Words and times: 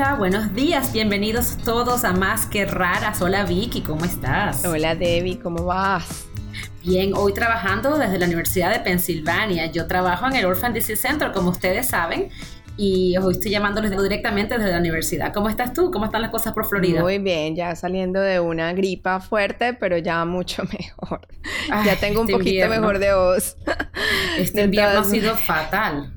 Hola, 0.00 0.14
buenos 0.14 0.54
días, 0.54 0.94
bienvenidos 0.94 1.58
todos 1.58 2.04
a 2.04 2.14
Más 2.14 2.46
que 2.46 2.64
Raras. 2.64 3.20
Hola 3.20 3.44
Vicky, 3.44 3.82
¿cómo 3.82 4.06
estás? 4.06 4.64
Hola 4.64 4.94
Debbie, 4.94 5.38
¿cómo 5.38 5.66
vas? 5.66 6.24
Bien, 6.82 7.12
hoy 7.14 7.34
trabajando 7.34 7.98
desde 7.98 8.18
la 8.18 8.24
Universidad 8.24 8.72
de 8.72 8.80
Pensilvania. 8.80 9.66
Yo 9.66 9.86
trabajo 9.86 10.26
en 10.26 10.36
el 10.36 10.46
Orphan 10.46 10.72
Disease 10.72 11.06
Center, 11.06 11.32
como 11.32 11.50
ustedes 11.50 11.88
saben, 11.88 12.30
y 12.78 13.14
hoy 13.18 13.34
estoy 13.34 13.50
llamándoles 13.50 13.90
directamente 13.90 14.56
desde 14.56 14.70
la 14.70 14.78
universidad. 14.78 15.34
¿Cómo 15.34 15.50
estás 15.50 15.74
tú? 15.74 15.90
¿Cómo 15.90 16.06
están 16.06 16.22
las 16.22 16.30
cosas 16.30 16.54
por 16.54 16.64
Florida? 16.64 17.02
Muy 17.02 17.18
bien, 17.18 17.54
ya 17.54 17.76
saliendo 17.76 18.22
de 18.22 18.40
una 18.40 18.72
gripa 18.72 19.20
fuerte, 19.20 19.74
pero 19.74 19.98
ya 19.98 20.24
mucho 20.24 20.62
mejor. 20.78 21.28
ya 21.84 21.96
tengo 21.96 22.22
un 22.22 22.26
este 22.26 22.38
poquito 22.38 22.68
mejor 22.68 23.00
de 23.00 23.14
voz. 23.14 23.58
Este 24.38 24.62
invierno 24.62 25.00
ha 25.00 25.04
sido 25.04 25.36
fatal. 25.36 26.14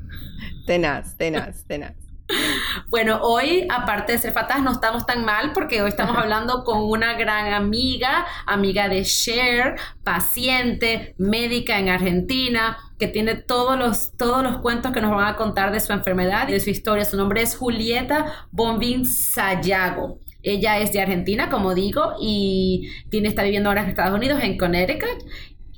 Tenaz, 0.65 1.17
tenaz, 1.17 1.65
tenaz. 1.65 2.02
Bueno, 2.87 3.19
hoy, 3.21 3.67
aparte 3.69 4.13
de 4.13 4.17
ser 4.17 4.33
fatal, 4.33 4.63
no 4.63 4.71
estamos 4.71 5.05
tan 5.05 5.25
mal 5.25 5.51
porque 5.53 5.81
hoy 5.81 5.89
estamos 5.89 6.17
hablando 6.17 6.63
con 6.63 6.83
una 6.83 7.13
gran 7.13 7.53
amiga, 7.53 8.25
amiga 8.45 8.89
de 8.89 9.03
Cher, 9.03 9.75
paciente, 10.03 11.15
médica 11.17 11.79
en 11.79 11.89
Argentina, 11.89 12.77
que 12.99 13.07
tiene 13.07 13.35
todos 13.35 13.77
los, 13.77 14.15
todos 14.17 14.43
los 14.43 14.57
cuentos 14.57 14.91
que 14.91 15.01
nos 15.01 15.11
van 15.11 15.27
a 15.27 15.35
contar 15.35 15.71
de 15.71 15.79
su 15.79 15.93
enfermedad 15.93 16.47
y 16.47 16.53
de 16.53 16.59
su 16.59 16.69
historia. 16.69 17.05
Su 17.05 17.17
nombre 17.17 17.41
es 17.41 17.55
Julieta 17.55 18.47
Bombín 18.51 19.05
Sayago. 19.05 20.19
Ella 20.45 20.77
es 20.79 20.91
de 20.91 21.01
Argentina, 21.01 21.49
como 21.49 21.73
digo, 21.73 22.15
y 22.19 22.91
tiene, 23.09 23.29
está 23.29 23.43
viviendo 23.43 23.69
ahora 23.69 23.83
en 23.83 23.89
Estados 23.89 24.13
Unidos, 24.13 24.43
en 24.43 24.57
Connecticut 24.57 25.23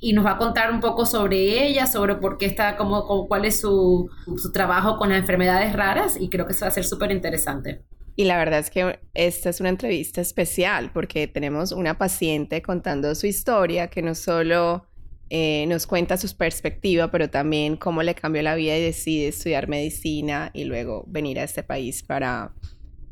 y 0.06 0.12
nos 0.12 0.24
va 0.24 0.34
a 0.34 0.38
contar 0.38 0.70
un 0.70 0.78
poco 0.78 1.04
sobre 1.04 1.66
ella, 1.66 1.88
sobre 1.88 2.14
por 2.14 2.38
qué 2.38 2.46
está, 2.46 2.76
como, 2.76 3.26
cuál 3.26 3.44
es 3.44 3.58
su, 3.58 4.08
su, 4.36 4.52
trabajo 4.52 4.98
con 4.98 5.08
las 5.08 5.18
enfermedades 5.18 5.72
raras 5.72 6.16
y 6.20 6.28
creo 6.28 6.46
que 6.46 6.52
eso 6.52 6.64
va 6.64 6.68
a 6.68 6.70
ser 6.70 6.84
súper 6.84 7.10
interesante. 7.10 7.82
Y 8.14 8.22
la 8.22 8.38
verdad 8.38 8.60
es 8.60 8.70
que 8.70 9.00
esta 9.14 9.50
es 9.50 9.58
una 9.58 9.68
entrevista 9.68 10.20
especial 10.20 10.92
porque 10.94 11.26
tenemos 11.26 11.72
una 11.72 11.98
paciente 11.98 12.62
contando 12.62 13.16
su 13.16 13.26
historia 13.26 13.88
que 13.88 14.00
no 14.00 14.14
solo 14.14 14.86
eh, 15.28 15.66
nos 15.66 15.88
cuenta 15.88 16.16
su 16.16 16.36
perspectiva, 16.36 17.10
pero 17.10 17.28
también 17.28 17.76
cómo 17.76 18.04
le 18.04 18.14
cambió 18.14 18.42
la 18.42 18.54
vida 18.54 18.78
y 18.78 18.82
decide 18.82 19.26
estudiar 19.26 19.66
medicina 19.66 20.52
y 20.54 20.66
luego 20.66 21.02
venir 21.08 21.40
a 21.40 21.42
este 21.42 21.64
país 21.64 22.04
para 22.04 22.52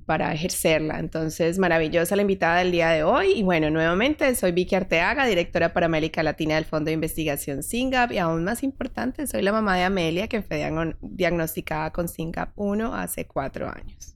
para 0.05 0.33
ejercerla. 0.33 0.98
Entonces, 0.98 1.58
maravillosa 1.58 2.16
la 2.16 2.22
invitada 2.22 2.58
del 2.58 2.72
día 2.72 2.91
de 2.91 3.02
hoy. 3.02 3.33
Y 3.33 3.42
bueno, 3.42 3.70
nuevamente 3.70 4.34
soy 4.34 4.52
Vicky 4.52 4.74
Arteaga, 4.74 5.27
directora 5.27 5.72
para 5.72 5.86
América 5.86 6.22
Latina 6.22 6.55
del 6.56 6.64
Fondo 6.64 6.86
de 6.86 6.92
Investigación 6.92 7.62
SINGAP. 7.62 8.12
Y 8.12 8.19
aún 8.19 8.44
más 8.44 8.62
importante, 8.62 9.27
soy 9.27 9.42
la 9.42 9.52
mamá 9.52 9.77
de 9.77 9.84
Amelia, 9.84 10.28
que 10.28 10.42
fue 10.42 10.70
diagnosticada 11.00 11.91
con 11.91 12.08
SINGAP 12.08 12.50
1 12.56 12.94
hace 12.94 13.27
cuatro 13.27 13.69
años. 13.69 14.14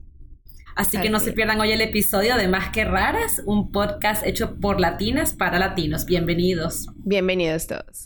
Así, 0.76 0.96
que 1.00 1.10
no 1.10 1.18
se 1.18 1.32
pierdan 1.32 1.60
hoy 1.60 1.72
el 1.72 1.80
episodio 1.80 2.36
de 2.36 2.46
Más 2.46 2.70
que 2.70 2.84
Raras, 2.84 3.42
un 3.46 3.72
podcast 3.72 4.24
hecho 4.24 4.60
por 4.60 4.78
latinas 4.78 5.34
para 5.34 5.58
latinos. 5.58 6.06
Bienvenidos. 6.06 6.86
Bienvenidos 6.98 7.66
todos. 7.66 8.04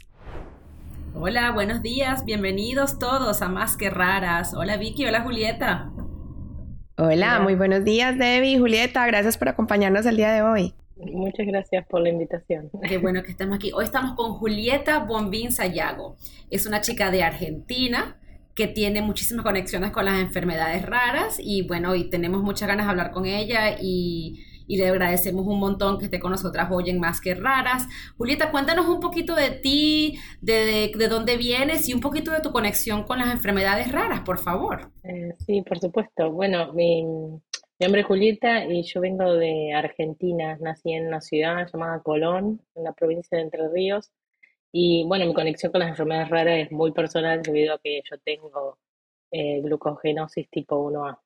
Hola, 1.15 1.51
buenos 1.51 1.83
días, 1.83 2.25
bienvenidos 2.25 2.99
todos 2.99 3.43
a 3.43 3.49
Más 3.51 3.77
que 3.77 3.91
Raras. 3.91 4.55
Hola 4.55 4.79
Vicky, 4.79 5.05
hola 5.05 5.21
Julieta. 5.21 5.93
Hola, 6.99 7.41
muy 7.41 7.55
buenos 7.55 7.85
días, 7.85 8.19
Debbie, 8.19 8.59
Julieta. 8.59 9.07
Gracias 9.07 9.39
por 9.39 9.49
acompañarnos 9.49 10.05
el 10.05 10.17
día 10.17 10.31
de 10.31 10.43
hoy. 10.43 10.75
Muchas 10.97 11.47
gracias 11.47 11.87
por 11.87 12.03
la 12.03 12.11
invitación. 12.11 12.71
Qué 12.87 12.99
bueno 12.99 13.23
que 13.23 13.31
estamos 13.31 13.57
aquí. 13.57 13.73
Hoy 13.73 13.85
estamos 13.85 14.15
con 14.15 14.35
Julieta 14.35 14.99
Bombín 14.99 15.53
Sayago. 15.53 16.17
Es 16.51 16.67
una 16.67 16.83
chica 16.83 17.11
de 17.11 17.23
Argentina 17.23 18.17
que 18.55 18.67
tiene 18.67 19.01
muchísimas 19.01 19.43
conexiones 19.43 19.91
con 19.91 20.05
las 20.05 20.21
enfermedades 20.21 20.85
raras 20.85 21.39
y 21.41 21.63
bueno, 21.63 21.93
hoy 21.93 22.11
tenemos 22.11 22.43
muchas 22.43 22.69
ganas 22.69 22.87
de 22.87 22.91
hablar 22.91 23.11
con 23.11 23.25
ella 23.25 23.79
y 23.81 24.45
y 24.67 24.77
le 24.77 24.89
agradecemos 24.89 25.47
un 25.47 25.59
montón 25.59 25.99
que 25.99 26.07
esté 26.07 26.21
con 26.21 26.31
nosotras 26.31 26.69
hoy 26.71 26.91
en 26.91 27.01
Más 27.01 27.21
que 27.21 27.35
Raras. 27.35 27.87
Julieta, 28.17 28.51
cuéntanos 28.51 28.87
un 28.87 29.01
poquito 29.01 29.35
de 29.35 29.51
ti, 29.51 30.19
de, 30.41 30.93
de, 30.97 31.09
dónde 31.09 31.37
vienes 31.37 31.89
y 31.89 31.95
un 31.95 32.01
poquito 32.01 32.31
de 32.31 32.41
tu 32.41 32.53
conexión 32.53 33.05
con 33.05 33.19
las 33.19 33.33
enfermedades 33.33 33.91
raras, 33.93 34.21
por 34.21 34.39
favor. 34.39 34.91
Eh, 35.05 35.35
sí, 35.47 35.63
por 35.63 35.79
supuesto. 35.79 36.31
Bueno, 36.31 36.73
mi, 36.73 37.03
nombre 37.81 38.01
es 38.01 38.07
Julieta 38.07 38.65
y 38.65 38.83
yo 38.83 39.01
vengo 39.01 39.35
de 39.35 39.73
Argentina. 39.75 40.57
Nací 40.61 40.93
en 40.93 41.09
una 41.09 41.21
ciudad 41.21 41.69
llamada 41.73 42.03
Colón, 42.03 42.61
en 42.75 42.85
la 42.85 42.93
provincia 42.93 43.37
de 43.39 43.45
Entre 43.45 43.69
Ríos. 43.69 44.13
Y 44.71 45.05
bueno, 45.07 45.27
mi 45.27 45.35
conexión 45.35 45.71
con 45.71 45.81
las 45.81 45.91
enfermedades 45.91 46.31
raras 46.31 46.59
es 46.59 46.73
muy 46.73 46.93
personal 46.93 47.43
debido 47.43 47.75
a 47.75 47.79
que 47.79 48.03
yo 48.11 48.17
tengo 48.25 48.79
eh, 49.31 49.61
glucogenosis 49.63 50.49
tipo 50.51 50.91
1A. 50.91 51.19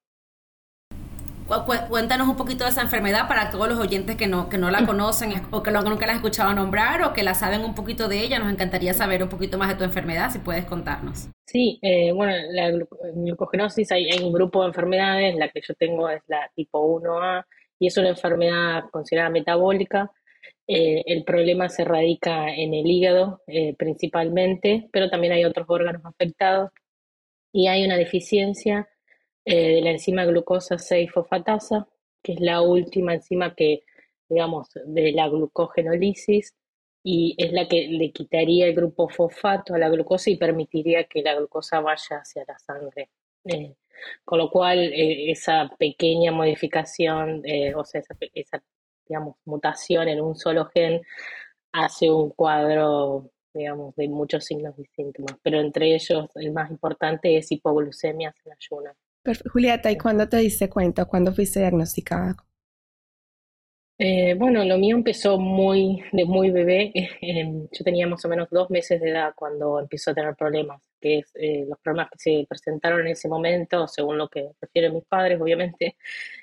Cuéntanos 1.88 2.26
un 2.26 2.36
poquito 2.36 2.64
de 2.64 2.70
esa 2.70 2.82
enfermedad 2.82 3.28
para 3.28 3.50
todos 3.50 3.68
los 3.68 3.78
oyentes 3.78 4.16
que 4.16 4.26
no, 4.26 4.48
que 4.48 4.58
no 4.58 4.68
la 4.72 4.84
conocen 4.84 5.32
o 5.52 5.62
que 5.62 5.70
nunca 5.70 6.04
la 6.04 6.12
han 6.12 6.16
escuchado 6.16 6.52
nombrar 6.52 7.02
o 7.02 7.12
que 7.12 7.22
la 7.22 7.34
saben 7.34 7.60
un 7.60 7.74
poquito 7.74 8.08
de 8.08 8.20
ella. 8.20 8.40
Nos 8.40 8.52
encantaría 8.52 8.92
saber 8.94 9.22
un 9.22 9.28
poquito 9.28 9.56
más 9.56 9.68
de 9.68 9.76
tu 9.76 9.84
enfermedad, 9.84 10.30
si 10.30 10.40
puedes 10.40 10.64
contarnos. 10.64 11.28
Sí, 11.46 11.78
eh, 11.82 12.10
bueno, 12.10 12.32
la 12.50 12.72
glucogenosis 13.14 13.92
hay, 13.92 14.08
un 14.20 14.32
grupo 14.32 14.62
de 14.62 14.68
enfermedades, 14.68 15.36
la 15.36 15.48
que 15.48 15.60
yo 15.66 15.74
tengo 15.74 16.08
es 16.08 16.20
la 16.26 16.50
tipo 16.56 16.84
1A 16.84 17.44
y 17.78 17.86
es 17.86 17.96
una 17.96 18.08
enfermedad 18.08 18.84
considerada 18.90 19.30
metabólica. 19.30 20.10
Eh, 20.66 21.04
el 21.06 21.22
problema 21.22 21.68
se 21.68 21.84
radica 21.84 22.52
en 22.52 22.74
el 22.74 22.86
hígado 22.86 23.42
eh, 23.46 23.76
principalmente, 23.78 24.88
pero 24.92 25.08
también 25.10 25.32
hay 25.32 25.44
otros 25.44 25.66
órganos 25.68 26.04
afectados 26.04 26.70
y 27.52 27.68
hay 27.68 27.84
una 27.84 27.96
deficiencia 27.96 28.88
eh, 29.46 29.76
de 29.76 29.80
la 29.80 29.90
enzima 29.92 30.24
glucosa 30.24 30.76
6-fosfatasa, 30.76 31.86
que 32.22 32.32
es 32.32 32.40
la 32.40 32.62
última 32.62 33.14
enzima 33.14 33.54
que, 33.54 33.84
digamos, 34.28 34.68
de 34.84 35.12
la 35.12 35.28
glucogenolisis 35.28 36.54
y 37.04 37.36
es 37.38 37.52
la 37.52 37.68
que 37.68 37.86
le 37.88 38.10
quitaría 38.12 38.66
el 38.66 38.74
grupo 38.74 39.08
fosfato 39.08 39.74
a 39.74 39.78
la 39.78 39.88
glucosa 39.88 40.30
y 40.30 40.36
permitiría 40.36 41.04
que 41.04 41.22
la 41.22 41.36
glucosa 41.36 41.80
vaya 41.80 42.18
hacia 42.18 42.44
la 42.48 42.58
sangre. 42.58 43.10
Eh, 43.44 43.76
con 44.24 44.38
lo 44.38 44.50
cual, 44.50 44.78
eh, 44.92 45.30
esa 45.30 45.70
pequeña 45.78 46.32
modificación, 46.32 47.42
o 47.76 47.84
sea, 47.84 48.00
esa, 48.00 48.16
esa, 48.34 48.62
digamos, 49.08 49.36
mutación 49.44 50.08
en 50.08 50.20
un 50.20 50.36
solo 50.36 50.66
gen 50.66 51.02
hace 51.72 52.10
un 52.10 52.30
cuadro, 52.30 53.30
digamos, 53.54 53.94
de 53.96 54.08
muchos 54.08 54.44
signos 54.44 54.78
y 54.78 54.84
síntomas, 54.86 55.38
pero 55.42 55.60
entre 55.60 55.94
ellos 55.94 56.28
el 56.34 56.52
más 56.52 56.70
importante 56.70 57.36
es 57.36 57.52
hipoglucemia 57.52 58.34
en 58.44 58.52
ayunas. 58.52 59.06
Julieta, 59.53 59.91
¿y 59.91 59.98
cuándo 59.98 60.28
te 60.28 60.38
diste 60.38 60.69
cuenta? 60.69 61.04
¿Cuándo 61.04 61.32
fuiste 61.32 61.60
diagnosticada? 61.60 62.37
Eh, 63.98 64.34
bueno, 64.34 64.62
lo 64.64 64.76
mío 64.76 64.94
empezó 64.94 65.38
muy 65.38 66.03
de 66.12 66.25
muy 66.26 66.50
bebé. 66.50 66.92
Em, 67.22 67.66
yo 67.72 67.84
tenía 67.84 68.06
más 68.06 68.25
o 68.25 68.28
menos 68.28 68.48
dos 68.50 68.69
meses 68.70 69.00
de 69.00 69.10
edad 69.10 69.32
cuando 69.34 69.81
empezó 69.81 70.10
a 70.10 70.14
tener 70.14 70.34
problemas, 70.37 70.82
que 71.00 71.19
es 71.19 71.32
eh, 71.34 71.64
los 71.69 71.78
problemas 71.81 72.10
que 72.10 72.19
se 72.19 72.47
presentaron 72.48 73.00
en 73.00 73.09
ese 73.09 73.28
momento, 73.28 73.88
según 73.88 74.19
lo 74.19 74.28
que 74.28 74.50
refieren 74.60 74.94
mis 74.94 75.04
padres, 75.04 75.41
obviamente, 75.41 75.97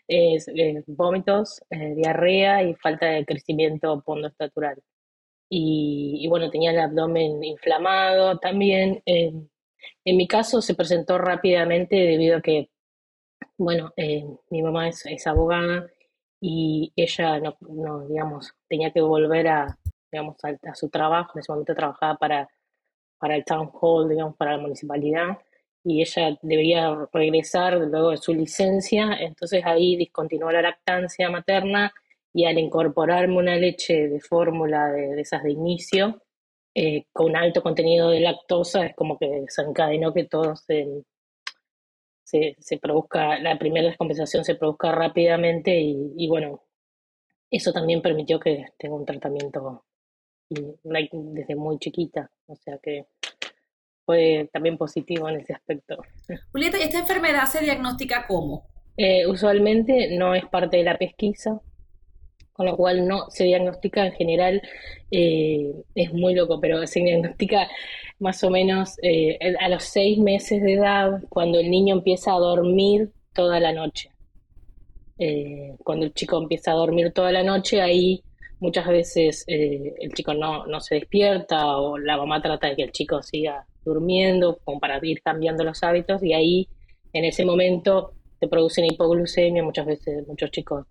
es 0.08 0.48
eh, 0.48 0.84
vómitos, 0.88 1.62
diarrea 1.70 2.64
y 2.64 2.74
falta 2.76 3.06
de 3.08 3.26
crecimiento 3.26 4.02
pondoestatural. 4.02 4.82
Y, 5.50 6.18
y 6.22 6.28
bueno, 6.28 6.50
tenía 6.50 6.72
el 6.72 6.80
abdomen 6.80 7.44
inflamado 7.44 8.40
también. 8.40 9.02
Em, 9.06 9.48
en 10.06 10.18
mi 10.18 10.28
caso 10.28 10.62
se 10.62 10.76
presentó 10.76 11.18
rápidamente 11.18 11.96
debido 11.96 12.38
a 12.38 12.42
que 12.42 12.70
bueno, 13.58 13.94
eh, 13.98 14.26
mi 14.50 14.62
mamá 14.62 14.90
es, 14.90 15.28
abogada 15.28 15.88
y 16.42 16.92
ella, 16.96 17.40
no, 17.40 17.58
no, 17.62 18.08
digamos, 18.08 18.54
tenía 18.68 18.92
que 18.92 19.02
volver 19.02 19.48
a, 19.48 19.78
digamos, 20.12 20.38
a, 20.44 20.76
su 20.76 20.90
trabajo. 20.90 21.32
En 21.36 21.40
ese 21.42 21.52
momento 21.52 21.76
trabajaba 21.76 22.18
para, 22.18 22.50
para 23.18 23.36
el 23.36 23.46
town 23.46 23.72
hall, 23.82 24.10
digamos, 24.10 24.36
para 24.36 24.58
la 24.58 24.62
municipalidad 24.64 25.38
y 25.84 26.02
ella 26.02 26.38
debería 26.42 27.08
regresar 27.12 27.74
luego 27.78 28.12
de 28.12 28.18
su 28.18 28.34
licencia, 28.34 29.18
entonces 29.20 29.64
ahí 29.66 29.98
discontinuó 29.98 30.52
la 30.52 30.62
lactancia 30.62 31.30
materna 31.30 31.94
y 32.34 32.46
al 32.46 32.58
incorporarme 32.58 33.38
una 33.38 33.56
leche 33.58 34.08
de 34.08 34.20
fórmula 34.20 34.92
de, 34.92 35.20
esas 35.22 35.44
de 35.44 35.52
inicio, 35.52 36.22
eh, 36.74 37.06
con 37.12 37.36
alto 37.36 37.62
contenido 37.62 38.10
de 38.10 38.22
lactosa, 38.22 38.86
es 38.86 38.96
como 38.96 39.20
que 39.20 39.28
desencadenó 39.28 40.14
que 40.14 40.24
todos 40.24 40.62
se, 40.62 41.04
se, 42.24 42.78
produzca, 42.82 43.40
la 43.40 43.58
primera 43.60 43.88
descompensación 43.88 44.44
se 44.44 44.56
produzca 44.56 44.92
rápidamente 44.92 45.80
y, 45.80 46.28
bueno, 46.28 46.64
eso 47.50 47.72
también 47.72 48.02
permitió 48.02 48.40
que 48.40 48.66
tenga 48.78 48.96
un 48.96 49.06
tratamiento 49.06 49.86
desde 50.50 51.56
muy 51.56 51.78
chiquita, 51.80 52.30
o 52.48 52.56
sea 52.56 52.78
que 52.82 53.06
fue 54.06 54.50
también 54.52 54.78
positivo 54.78 55.30
en 55.30 55.40
ese 55.40 55.54
aspecto. 55.54 55.98
Julieta, 56.52 56.78
¿y 56.78 56.84
esta 56.84 57.00
enfermedad 57.00 57.46
se 57.46 57.64
diagnostica 57.64 58.26
cómo? 58.28 58.68
Eh, 58.98 59.26
usualmente 59.28 60.16
no 60.18 60.36
es 60.36 60.46
parte 60.46 60.78
de 60.78 60.84
la 60.84 60.98
pesquisa, 60.98 61.62
con 62.54 62.68
lo 62.68 62.78
cual 62.78 63.08
no 63.08 63.30
se 63.30 63.46
diagnostica 63.46 64.06
en 64.06 64.14
general, 64.14 64.62
eh, 65.12 65.74
es 65.96 66.14
muy 66.14 66.36
loco, 66.36 66.60
pero 66.62 66.86
se 66.88 67.00
diagnostica 67.02 67.68
más 68.20 68.44
o 68.44 68.50
menos 68.50 68.98
eh, 69.02 69.38
a 69.60 69.70
los 69.70 69.84
seis 69.84 70.20
meses 70.20 70.62
de 70.62 70.74
edad, 70.74 71.24
cuando 71.30 71.60
el 71.60 71.70
niño 71.70 71.96
empieza 71.96 72.32
a 72.34 72.40
dormir 72.40 73.12
toda 73.34 73.60
la 73.60 73.74
noche. 73.74 74.10
eh, 75.20 75.76
cuando 75.84 76.06
el 76.06 76.14
chico 76.14 76.38
empieza 76.42 76.72
a 76.72 76.76
dormir 76.76 77.12
toda 77.14 77.32
la 77.32 77.44
noche, 77.44 77.82
ahí 77.82 78.24
muchas 78.60 78.88
veces 78.88 79.46
el 79.48 80.12
chico 80.14 80.34
no, 80.34 80.66
no 80.68 80.80
se 80.82 80.96
despierta 80.96 81.78
o 81.78 81.98
la 81.98 82.18
mamá 82.18 82.42
trata 82.42 82.70
de 82.70 82.76
que 82.76 82.84
el 82.84 82.92
chico 82.92 83.22
siga 83.22 83.66
durmiendo 83.86 84.60
como 84.64 84.80
para 84.80 85.00
ir 85.04 85.22
cambiando 85.22 85.64
los 85.64 85.84
hábitos 85.84 86.24
y 86.24 86.34
ahí 86.34 86.68
en 87.14 87.26
ese 87.26 87.46
momento 87.46 88.14
se 88.40 88.48
produce 88.48 88.82
una 88.82 88.94
hipoglucemia, 88.94 89.64
muchas 89.64 89.86
veces 89.86 90.28
muchos 90.28 90.50
chicos 90.52 90.86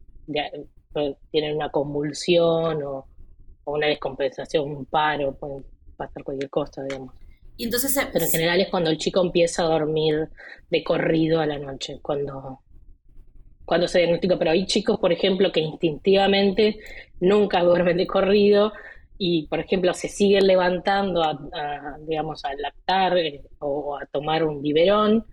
tienen 1.30 1.56
una 1.56 1.70
convulsión 1.70 2.82
o, 2.82 3.06
una 3.64 3.86
descompensación, 3.86 4.70
un 4.70 4.84
paro, 4.86 5.34
puede 5.34 5.62
pasar 5.96 6.24
cualquier 6.24 6.50
cosa, 6.50 6.82
digamos. 6.82 7.14
Y 7.56 7.64
entonces, 7.64 7.96
Pero 8.12 8.24
en 8.24 8.30
general 8.30 8.60
es 8.60 8.68
cuando 8.68 8.90
el 8.90 8.98
chico 8.98 9.20
empieza 9.20 9.62
a 9.62 9.66
dormir 9.66 10.28
de 10.70 10.82
corrido 10.82 11.40
a 11.40 11.46
la 11.46 11.58
noche, 11.58 11.98
cuando, 12.02 12.60
cuando 13.64 13.86
se 13.86 13.98
diagnostica. 13.98 14.38
Pero 14.38 14.50
hay 14.50 14.66
chicos, 14.66 14.98
por 14.98 15.12
ejemplo, 15.12 15.52
que 15.52 15.60
instintivamente 15.60 16.80
nunca 17.20 17.62
duermen 17.62 17.98
de 17.98 18.06
corrido 18.06 18.72
y, 19.18 19.46
por 19.46 19.60
ejemplo, 19.60 19.94
se 19.94 20.08
siguen 20.08 20.46
levantando 20.46 21.22
a, 21.22 21.96
digamos, 22.00 22.44
a 22.44 22.54
lactar 22.54 23.16
eh, 23.18 23.42
o 23.60 23.96
a 23.96 24.06
tomar 24.06 24.42
un 24.44 24.60
biberón. 24.62 25.24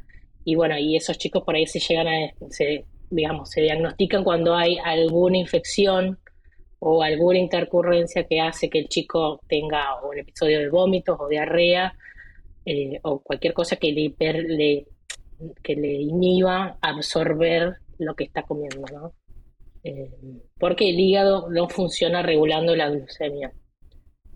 Y 0.46 0.56
bueno, 0.56 0.78
y 0.78 0.96
esos 0.96 1.18
chicos 1.18 1.44
por 1.44 1.56
ahí 1.56 1.66
se 1.66 1.80
llegan 1.80 2.08
a, 2.08 2.32
se, 2.50 2.86
digamos, 3.10 3.50
se 3.50 3.62
diagnostican 3.62 4.24
cuando 4.24 4.56
hay 4.56 4.78
alguna 4.84 5.38
infección 5.38 6.20
o 6.80 7.04
alguna 7.04 7.40
intercurrencia 7.40 8.26
que 8.26 8.40
hace 8.40 8.70
que 8.70 8.80
el 8.80 8.88
chico 8.88 9.42
tenga 9.48 10.02
un 10.04 10.18
episodio 10.18 10.60
de 10.60 10.70
vómitos 10.70 11.18
o 11.20 11.28
diarrea 11.28 11.94
eh, 12.66 13.00
o 13.04 13.20
cualquier 13.20 13.54
cosa 13.54 13.76
que 13.76 13.92
le, 13.92 14.16
le, 14.20 14.86
que 15.62 15.76
le 15.76 15.94
inhiba 15.94 16.78
absorber 16.82 17.78
lo 17.98 18.16
que 18.16 18.26
está 18.26 18.44
comiendo, 18.44 18.86
¿no? 18.94 19.14
Eh, 19.84 20.12
porque 20.58 20.90
el 20.90 21.00
hígado 21.00 21.50
no 21.50 21.68
funciona 21.68 22.22
regulando 22.22 22.76
la 22.76 22.90
glucemia. 22.90 23.52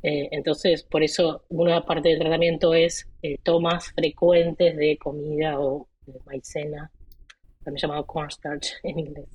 Eh, 0.02 0.28
entonces, 0.32 0.84
por 0.84 1.02
eso 1.02 1.46
una 1.50 1.86
parte 1.86 2.10
del 2.10 2.20
tratamiento 2.20 2.74
es 2.74 3.10
tomas 3.44 3.92
frecuentes 3.94 4.76
de 4.76 4.98
comida 4.98 5.60
o 5.60 5.88
de 6.06 6.20
maicena, 6.26 6.92
también 7.64 7.82
llamado 7.82 8.06
cornstarch 8.06 8.68
en 8.84 9.00
inglés. 9.00 9.26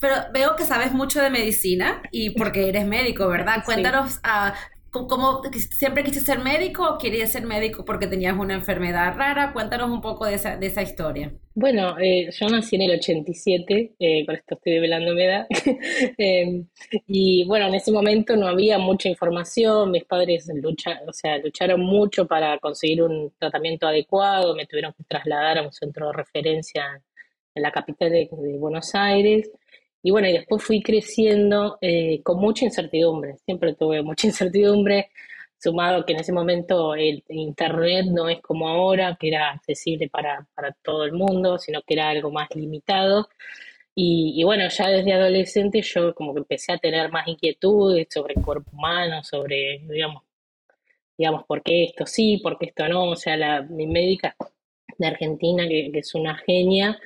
Pero 0.00 0.16
veo 0.32 0.56
que 0.56 0.64
sabes 0.64 0.92
mucho 0.92 1.22
de 1.22 1.30
medicina 1.30 2.02
y 2.10 2.30
porque 2.30 2.68
eres 2.68 2.86
médico, 2.86 3.28
¿verdad? 3.28 3.62
Cuéntanos 3.64 4.18
a 4.24 4.54
¿Cómo, 4.92 5.40
siempre 5.70 6.04
quisiste 6.04 6.26
ser 6.26 6.40
médico 6.40 6.86
o 6.86 6.98
querías 6.98 7.32
ser 7.32 7.46
médico 7.46 7.82
porque 7.82 8.06
tenías 8.06 8.36
una 8.36 8.52
enfermedad 8.52 9.16
rara? 9.16 9.54
Cuéntanos 9.54 9.90
un 9.90 10.02
poco 10.02 10.26
de 10.26 10.34
esa, 10.34 10.58
de 10.58 10.66
esa 10.66 10.82
historia. 10.82 11.32
Bueno, 11.54 11.98
eh, 11.98 12.28
yo 12.30 12.48
nací 12.50 12.76
en 12.76 12.82
el 12.82 12.98
87, 12.98 13.94
eh, 13.98 14.26
por 14.26 14.34
esto 14.34 14.54
estoy 14.54 14.74
develando 14.74 15.14
mi 15.14 15.22
edad. 15.22 15.46
Em, 16.18 16.66
y 17.06 17.46
bueno, 17.46 17.68
en 17.68 17.74
ese 17.74 17.90
momento 17.90 18.36
no 18.36 18.46
había 18.46 18.78
mucha 18.78 19.08
información, 19.08 19.90
mis 19.90 20.04
padres 20.04 20.46
lucha, 20.54 21.00
o 21.08 21.12
sea, 21.14 21.38
lucharon 21.38 21.80
mucho 21.80 22.26
para 22.26 22.58
conseguir 22.58 23.02
un 23.02 23.32
tratamiento 23.38 23.86
adecuado, 23.86 24.54
me 24.54 24.66
tuvieron 24.66 24.92
que 24.92 25.04
trasladar 25.04 25.56
a 25.56 25.62
un 25.62 25.72
centro 25.72 26.08
de 26.08 26.12
referencia 26.12 27.02
en 27.54 27.62
la 27.62 27.70
capital 27.70 28.10
de 28.10 28.28
Buenos 28.58 28.94
Aires. 28.94 29.50
Y 30.02 30.10
bueno, 30.10 30.28
y 30.28 30.32
después 30.32 30.62
fui 30.62 30.82
creciendo 30.82 31.78
eh, 31.80 32.22
con 32.22 32.38
mucha 32.40 32.64
incertidumbre, 32.64 33.36
siempre 33.44 33.74
tuve 33.74 34.02
mucha 34.02 34.26
incertidumbre, 34.28 35.10
sumado 35.58 36.04
que 36.04 36.12
en 36.12 36.20
ese 36.20 36.32
momento 36.32 36.94
el 36.94 37.22
Internet 37.28 38.06
no 38.10 38.28
es 38.28 38.40
como 38.40 38.68
ahora, 38.68 39.16
que 39.18 39.28
era 39.28 39.50
accesible 39.50 40.08
para, 40.08 40.46
para 40.54 40.72
todo 40.82 41.04
el 41.04 41.12
mundo, 41.12 41.58
sino 41.58 41.82
que 41.82 41.94
era 41.94 42.08
algo 42.10 42.30
más 42.32 42.48
limitado. 42.54 43.28
Y, 43.94 44.34
y, 44.40 44.44
bueno, 44.44 44.68
ya 44.68 44.88
desde 44.88 45.12
adolescente 45.12 45.82
yo 45.82 46.14
como 46.14 46.34
que 46.34 46.40
empecé 46.40 46.72
a 46.72 46.78
tener 46.78 47.10
más 47.12 47.28
inquietudes 47.28 48.08
sobre 48.10 48.34
el 48.34 48.42
cuerpo 48.42 48.70
humano, 48.72 49.22
sobre, 49.22 49.80
digamos, 49.88 50.22
digamos, 51.16 51.44
por 51.44 51.62
qué 51.62 51.84
esto 51.84 52.06
sí, 52.06 52.38
por 52.38 52.58
qué 52.58 52.66
esto 52.66 52.88
no. 52.88 53.10
O 53.10 53.16
sea, 53.16 53.36
la, 53.36 53.62
mi 53.62 53.86
médica 53.86 54.34
de 54.98 55.06
Argentina, 55.06 55.68
que, 55.68 55.90
que 55.92 55.98
es 56.00 56.14
una 56.14 56.36
genia, 56.38 56.98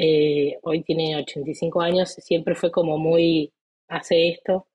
eh, 0.00 0.58
hoy 0.62 0.84
tiene 0.84 1.16
85 1.16 1.80
años, 1.80 2.10
siempre 2.10 2.54
fue 2.54 2.70
como 2.70 2.98
muy, 2.98 3.52
hace 3.88 4.28
esto, 4.28 4.68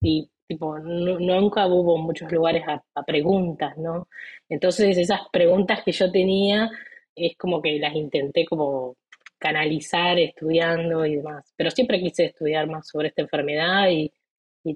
y 0.00 0.30
tipo, 0.48 0.78
nunca 0.78 1.66
hubo 1.66 1.98
muchos 1.98 2.32
lugares 2.32 2.64
a, 2.66 3.02
preguntas, 3.04 3.76
¿no? 3.76 4.08
Entonces 4.48 4.96
esas 4.96 5.20
preguntas 5.30 5.82
que 5.84 5.92
yo 5.92 6.10
tenía 6.10 6.70
es 7.14 7.36
como 7.36 7.60
que 7.60 7.78
las 7.78 7.94
intenté 7.94 8.46
como 8.46 8.96
canalizar 9.38 10.18
estudiando 10.18 11.04
y 11.04 11.16
demás, 11.16 11.52
pero 11.56 11.70
siempre 11.70 12.00
quise 12.00 12.26
estudiar 12.26 12.66
más 12.66 12.88
sobre 12.88 13.08
esta 13.08 13.22
enfermedad 13.22 13.90
y, 13.90 14.12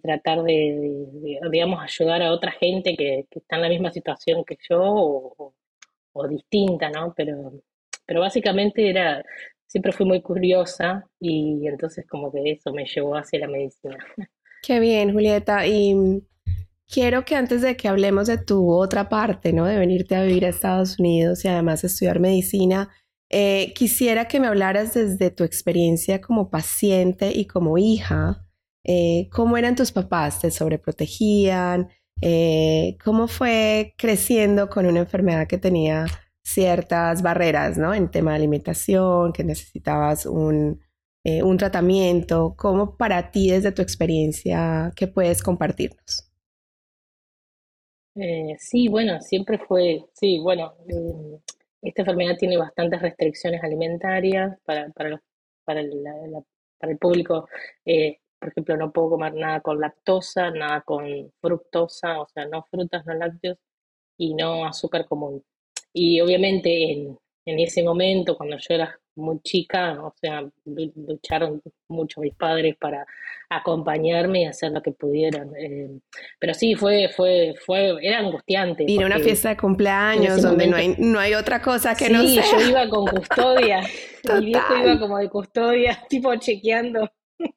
tratar 0.03 0.43
de, 0.43 1.07
digamos, 1.51 1.83
ayudar 1.83 2.23
a 2.23 2.33
otra 2.33 2.53
gente 2.53 2.97
que, 2.97 3.27
está 3.31 3.57
en 3.57 3.63
la 3.63 3.69
misma 3.69 3.93
situación 3.93 4.45
que 4.45 4.57
yo 4.69 4.81
o, 4.83 5.55
o 6.13 6.29
distinta, 6.29 6.91
¿no? 6.91 7.15
Pero, 7.17 7.53
pero 8.07 8.21
básicamente 8.21 8.89
era 8.91 9.25
siempre 9.67 9.93
fui 9.93 10.07
muy 10.07 10.23
curiosa 10.23 11.07
y 11.21 11.67
entonces 11.67 12.07
como 12.09 12.31
que 12.31 12.53
eso 12.53 12.73
me 12.73 12.85
llevó 12.87 13.17
hacia 13.17 13.41
la 13.41 13.49
medicina. 13.49 13.99
Qué 14.63 14.81
bien, 14.81 15.13
Julieta. 15.13 15.67
Y 15.67 15.95
mm, 15.95 16.21
quiero 16.89 17.25
que 17.25 17.37
antes 17.37 17.61
de 17.63 17.77
que 17.77 17.89
hablemos 17.89 18.29
de 18.29 18.39
tu 18.39 18.73
otra 18.73 19.09
parte, 19.09 19.53
¿no? 19.53 19.67
De 19.67 19.79
venirte 19.79 20.17
a 20.17 20.23
vivir 20.23 20.47
a 20.47 20.49
Estados 20.49 20.99
Unidos 20.99 21.45
y 21.45 21.49
además 21.49 21.85
estudiar 21.85 22.21
medicina, 22.21 22.89
eh, 23.31 23.73
quisiera 23.75 24.27
que 24.29 24.41
me 24.41 24.47
hablaras 24.47 24.95
desde 24.95 25.31
tu 25.31 25.45
experiencia 25.45 26.21
como 26.21 26.51
paciente 26.51 27.33
y 27.33 27.47
como 27.47 27.79
hija. 27.79 28.47
Eh, 28.85 29.29
¿Cómo 29.33 29.57
eran 29.57 29.77
tus 29.77 29.93
papás? 29.93 30.41
¿Te 30.41 30.51
sobreprotegían? 30.51 31.89
Eh, 32.21 32.97
¿Cómo 33.05 33.29
fue 33.29 33.95
creciendo 33.99 34.69
con 34.69 34.87
una 34.87 35.01
enfermedad 35.01 35.47
que 35.49 35.59
tenía 35.59 36.07
ciertas 36.45 37.23
barreras, 37.23 37.79
¿no? 37.79 37.95
En 37.95 38.11
tema 38.11 38.33
de 38.33 38.37
alimentación, 38.37 39.33
que 39.33 39.45
necesitabas 39.45 40.27
un, 40.27 40.81
eh, 41.25 41.43
un 41.43 41.57
tratamiento. 41.57 42.55
¿Cómo 42.57 42.97
para 42.97 43.31
ti, 43.31 43.51
desde 43.51 43.73
tu 43.73 43.83
experiencia, 43.83 44.93
qué 44.97 45.09
puedes 45.09 45.43
compartirnos? 45.43 46.31
Eh, 48.17 48.55
sí, 48.59 48.89
bueno, 48.89 49.21
siempre 49.21 49.59
fue, 49.59 50.05
sí, 50.15 50.39
bueno, 50.41 50.75
mm, 50.87 51.35
esta 51.83 52.03
enfermedad 52.03 52.37
tiene 52.39 52.57
bastantes 52.57 53.03
restricciones 53.03 53.63
alimentarias 53.65 54.57
para, 54.65 54.89
para, 54.91 55.21
para, 55.65 55.83
para 56.79 56.93
el 56.93 56.99
público. 56.99 57.49
Eh, 57.85 58.19
por 58.39 58.51
ejemplo, 58.51 58.77
no 58.77 58.93
puedo 58.93 59.11
comer 59.11 59.35
nada 59.35 59.61
con 59.61 59.81
lactosa, 59.81 60.51
nada 60.51 60.83
con 60.83 61.33
fructosa, 61.41 62.21
o 62.21 62.29
sea, 62.29 62.47
no 62.47 62.65
frutas, 62.71 63.05
no 63.07 63.15
lácteos 63.15 63.59
y 64.19 64.35
no 64.35 64.67
azúcar 64.67 65.07
común. 65.07 65.43
Y 65.95 66.21
obviamente 66.21 66.93
en, 66.93 67.19
ese 67.47 67.83
momento, 67.83 68.37
cuando 68.37 68.57
yo 68.57 68.75
era 68.75 68.99
muy 69.17 69.39
chica, 69.43 70.03
o 70.03 70.13
sea, 70.21 70.43
lucharon 70.65 71.63
mucho 71.89 72.21
mis 72.21 72.35
padres 72.35 72.75
para 72.81 73.07
acompañarme 73.49 74.43
y 74.43 74.47
hacer 74.47 74.73
lo 74.73 74.83
que 74.83 74.91
pudieran. 74.91 75.53
Eh, 75.57 76.01
pero 76.41 76.53
sí, 76.53 76.75
fue, 76.75 77.09
fue, 77.15 77.55
fue, 77.65 77.97
era 78.03 78.19
angustiante. 78.19 78.85
Ir 78.89 79.05
a 79.05 79.07
una 79.07 79.21
fiesta 79.21 79.51
de 79.51 79.57
cumpleaños 79.57 80.43
donde 80.43 80.67
no 80.67 80.77
hay, 80.77 80.97
no 80.99 81.21
hay 81.21 81.35
otra 81.35 81.63
cosa 81.63 81.95
que 81.95 82.11
no 82.11 82.27
sea. 82.27 82.43
Sí, 82.43 82.57
yo 82.59 82.69
iba 82.71 82.89
con 82.89 83.07
custodia. 83.07 83.83
Mi 84.41 84.47
viejo 84.47 84.77
iba 84.77 84.99
como 84.99 85.19
de 85.19 85.29
custodia, 85.29 86.03
tipo 86.09 86.35
chequeando. 86.37 87.11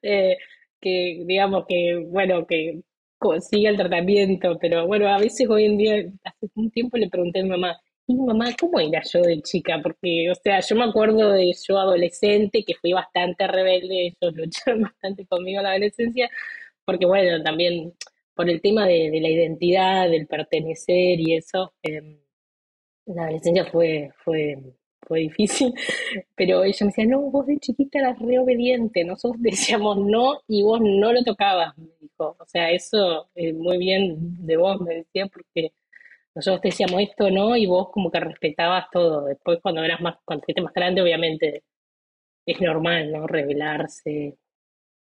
Eh, 0.00 0.36
que 0.80 1.24
digamos 1.26 1.64
que, 1.68 1.96
bueno, 1.96 2.46
que 2.46 2.82
consigue 3.20 3.68
el 3.68 3.76
tratamiento, 3.76 4.58
pero 4.60 4.86
bueno, 4.86 5.08
a 5.08 5.18
veces 5.18 5.48
hoy 5.48 5.66
en 5.66 5.78
día, 5.78 5.94
hace 6.24 6.48
un 6.54 6.70
tiempo 6.70 6.96
le 6.96 7.08
pregunté 7.08 7.40
a 7.40 7.42
mi 7.44 7.50
mamá, 7.50 7.80
y 8.06 8.14
mamá, 8.16 8.46
¿cómo 8.58 8.80
era 8.80 9.02
yo 9.02 9.22
de 9.22 9.40
chica? 9.42 9.80
Porque, 9.82 10.30
o 10.30 10.34
sea, 10.34 10.60
yo 10.60 10.74
me 10.76 10.84
acuerdo 10.84 11.32
de 11.32 11.52
yo 11.68 11.78
adolescente, 11.78 12.64
que 12.64 12.74
fui 12.74 12.92
bastante 12.92 13.46
rebelde, 13.46 14.08
ellos 14.08 14.34
lucharon 14.34 14.82
bastante 14.82 15.26
conmigo 15.26 15.58
en 15.60 15.64
la 15.64 15.70
adolescencia, 15.72 16.30
porque 16.84 17.06
bueno, 17.06 17.42
también 17.44 17.94
por 18.34 18.48
el 18.50 18.60
tema 18.62 18.86
de, 18.86 19.10
la 19.20 19.28
identidad, 19.28 20.10
del 20.10 20.26
pertenecer 20.26 21.20
y 21.20 21.36
eso, 21.36 21.74
eh, 21.82 22.20
la 23.06 23.24
adolescencia 23.24 23.66
fue, 23.66 24.10
fue 24.24 24.56
fue 25.02 25.20
difícil, 25.20 25.74
pero 26.36 26.64
ella 26.64 26.78
me 26.80 26.86
decía, 26.86 27.06
no, 27.06 27.20
vos 27.30 27.46
de 27.46 27.58
chiquita 27.58 27.98
eras 27.98 28.18
re 28.18 28.38
obediente, 28.38 29.04
nosotros 29.04 29.42
decíamos 29.42 29.98
no 29.98 30.40
y 30.48 30.62
vos 30.62 30.80
no 30.82 31.12
lo 31.12 31.22
tocabas, 31.24 31.76
me 31.78 31.88
dijo. 32.00 32.36
O 32.38 32.46
sea, 32.46 32.70
eso 32.70 33.28
es 33.34 33.54
muy 33.54 33.78
bien 33.78 34.46
de 34.46 34.56
vos, 34.56 34.80
me 34.80 34.96
decía, 34.96 35.26
porque 35.26 35.72
nosotros 36.34 36.62
decíamos 36.62 37.02
esto 37.02 37.30
no 37.30 37.56
y 37.56 37.66
vos 37.66 37.90
como 37.90 38.10
que 38.10 38.20
respetabas 38.20 38.86
todo. 38.92 39.26
Después 39.26 39.58
cuando 39.62 39.82
eras 39.82 40.00
más, 40.00 40.16
cuando 40.24 40.44
fuiste 40.44 40.62
más 40.62 40.72
grande, 40.72 41.02
obviamente 41.02 41.64
es 42.46 42.60
normal, 42.60 43.12
¿no? 43.12 43.26
Revelarse. 43.26 44.36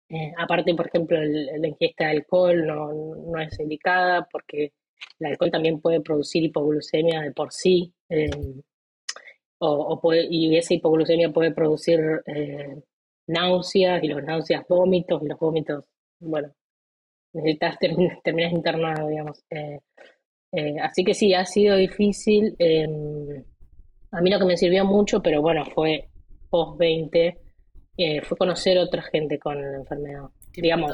Eh, 0.10 0.34
aparte, 0.38 0.74
por 0.76 0.88
ejemplo, 0.88 1.18
la 1.22 1.68
ingesta 1.68 2.06
de 2.06 2.12
alcohol 2.12 2.68
no, 2.68 2.94
no 3.16 3.40
es 3.40 3.60
indicada 3.60 4.28
porque 4.32 4.74
el 5.20 5.28
alcohol 5.28 5.52
también 5.52 5.82
puede 5.82 6.02
producir 6.02 6.44
hipoglucemia 6.44 7.22
de 7.22 7.32
por 7.32 7.52
sí. 7.52 7.94
Eh, 8.10 8.30
o, 9.66 10.00
puede, 10.02 10.28
y 10.30 10.58
esa 10.58 10.74
hipoglucemia 10.74 11.32
puede 11.32 11.52
producir 11.52 12.00
eh, 12.26 12.82
náuseas 13.28 14.04
y 14.04 14.08
los 14.08 14.24
náuseas 14.24 14.66
vómitos 14.68 15.22
y 15.24 15.28
los 15.28 15.40
vómitos, 15.40 15.86
bueno, 16.20 16.54
necesitas 17.34 17.78
terminar 18.24 18.52
internado, 18.52 19.08
digamos. 19.08 19.44
Eh, 19.50 19.80
eh, 20.52 20.76
así 20.82 21.04
que 21.04 21.14
sí, 21.14 21.34
ha 21.34 21.46
sido 21.46 21.76
difícil. 21.78 22.56
Em, 22.60 23.44
a 24.12 24.22
mí 24.22 24.30
lo 24.30 24.40
que 24.40 24.46
me 24.46 24.58
sirvió 24.58 24.86
mucho, 24.86 25.22
pero 25.22 25.42
bueno, 25.42 25.66
fue 25.66 26.10
post 26.50 26.78
20, 26.78 27.38
eh, 27.98 28.22
fue 28.22 28.38
conocer 28.38 28.78
otra 28.78 29.02
gente 29.02 29.40
con 29.40 29.60
la 29.60 29.78
enfermedad. 29.78 30.30
digamos, 30.54 30.92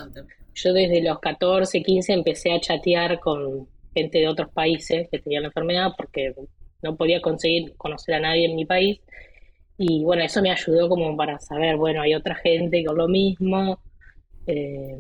yo 0.54 0.74
desde 0.74 1.02
los 1.02 1.20
14, 1.20 1.82
15 1.84 2.14
empecé 2.14 2.54
a 2.54 2.60
chatear 2.60 3.20
con 3.20 3.68
gente 3.94 4.20
de 4.20 4.28
otros 4.28 4.52
países 4.52 5.08
que 5.10 5.20
tenían 5.20 5.44
la 5.44 5.48
enfermedad 5.50 5.92
porque 5.98 6.34
no 6.82 6.96
podía 6.96 7.22
conseguir 7.22 7.76
conocer 7.78 8.16
a 8.16 8.20
nadie 8.20 8.46
en 8.46 8.56
mi 8.56 8.66
país. 8.66 9.00
Y 9.78 10.04
bueno, 10.04 10.24
eso 10.24 10.42
me 10.42 10.52
ayudó 10.52 10.90
como 10.90 11.16
para 11.16 11.40
saber, 11.40 11.78
bueno, 11.78 12.02
hay 12.02 12.14
otra 12.14 12.36
gente 12.36 12.84
con 12.84 12.98
lo 12.98 13.08
mismo, 13.08 13.80
eh, 14.46 14.98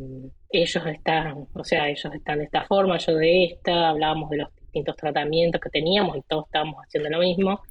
ellos 0.52 0.86
están, 0.86 1.48
o 1.54 1.64
sea, 1.64 1.90
ellos 1.90 2.14
están 2.14 2.40
de 2.40 2.46
esta 2.46 2.64
forma, 2.64 2.98
yo 2.98 3.16
de 3.16 3.46
esta, 3.46 3.90
hablábamos 3.90 4.30
de 4.30 4.38
los 4.38 4.56
distintos 4.56 4.96
tratamientos 4.96 5.60
que 5.62 5.70
teníamos 5.70 6.18
y 6.18 6.22
todos 6.22 6.46
estábamos 6.46 6.78
haciendo 6.86 7.10
lo 7.10 7.20
mismo. 7.20 7.62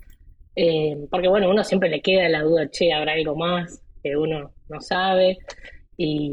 Eh, 0.56 1.06
porque 1.10 1.28
bueno, 1.28 1.48
uno 1.50 1.62
siempre 1.64 1.88
le 1.88 2.00
queda 2.02 2.28
la 2.28 2.42
duda, 2.42 2.68
che, 2.68 2.92
habrá 2.92 3.12
algo 3.12 3.36
más 3.36 3.80
que 4.02 4.16
uno 4.16 4.52
no 4.68 4.80
sabe. 4.80 5.38
Y, 5.96 6.32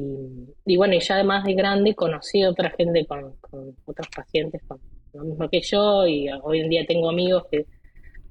y 0.66 0.78
bueno, 0.78 0.96
y 0.96 1.00
ya 1.00 1.16
además 1.16 1.44
de 1.44 1.54
grande 1.54 1.96
conocí 1.96 2.44
a 2.44 2.50
otra 2.50 2.72
gente 2.72 3.06
con, 3.06 3.36
con 3.38 3.76
otros 3.86 4.08
pacientes 4.16 4.62
con 4.68 4.80
lo 5.16 5.24
mismo 5.24 5.50
que 5.50 5.62
yo 5.62 6.06
y 6.06 6.28
hoy 6.44 6.60
en 6.60 6.70
día 6.70 6.86
tengo 6.86 7.10
amigos 7.10 7.44
que, 7.52 7.66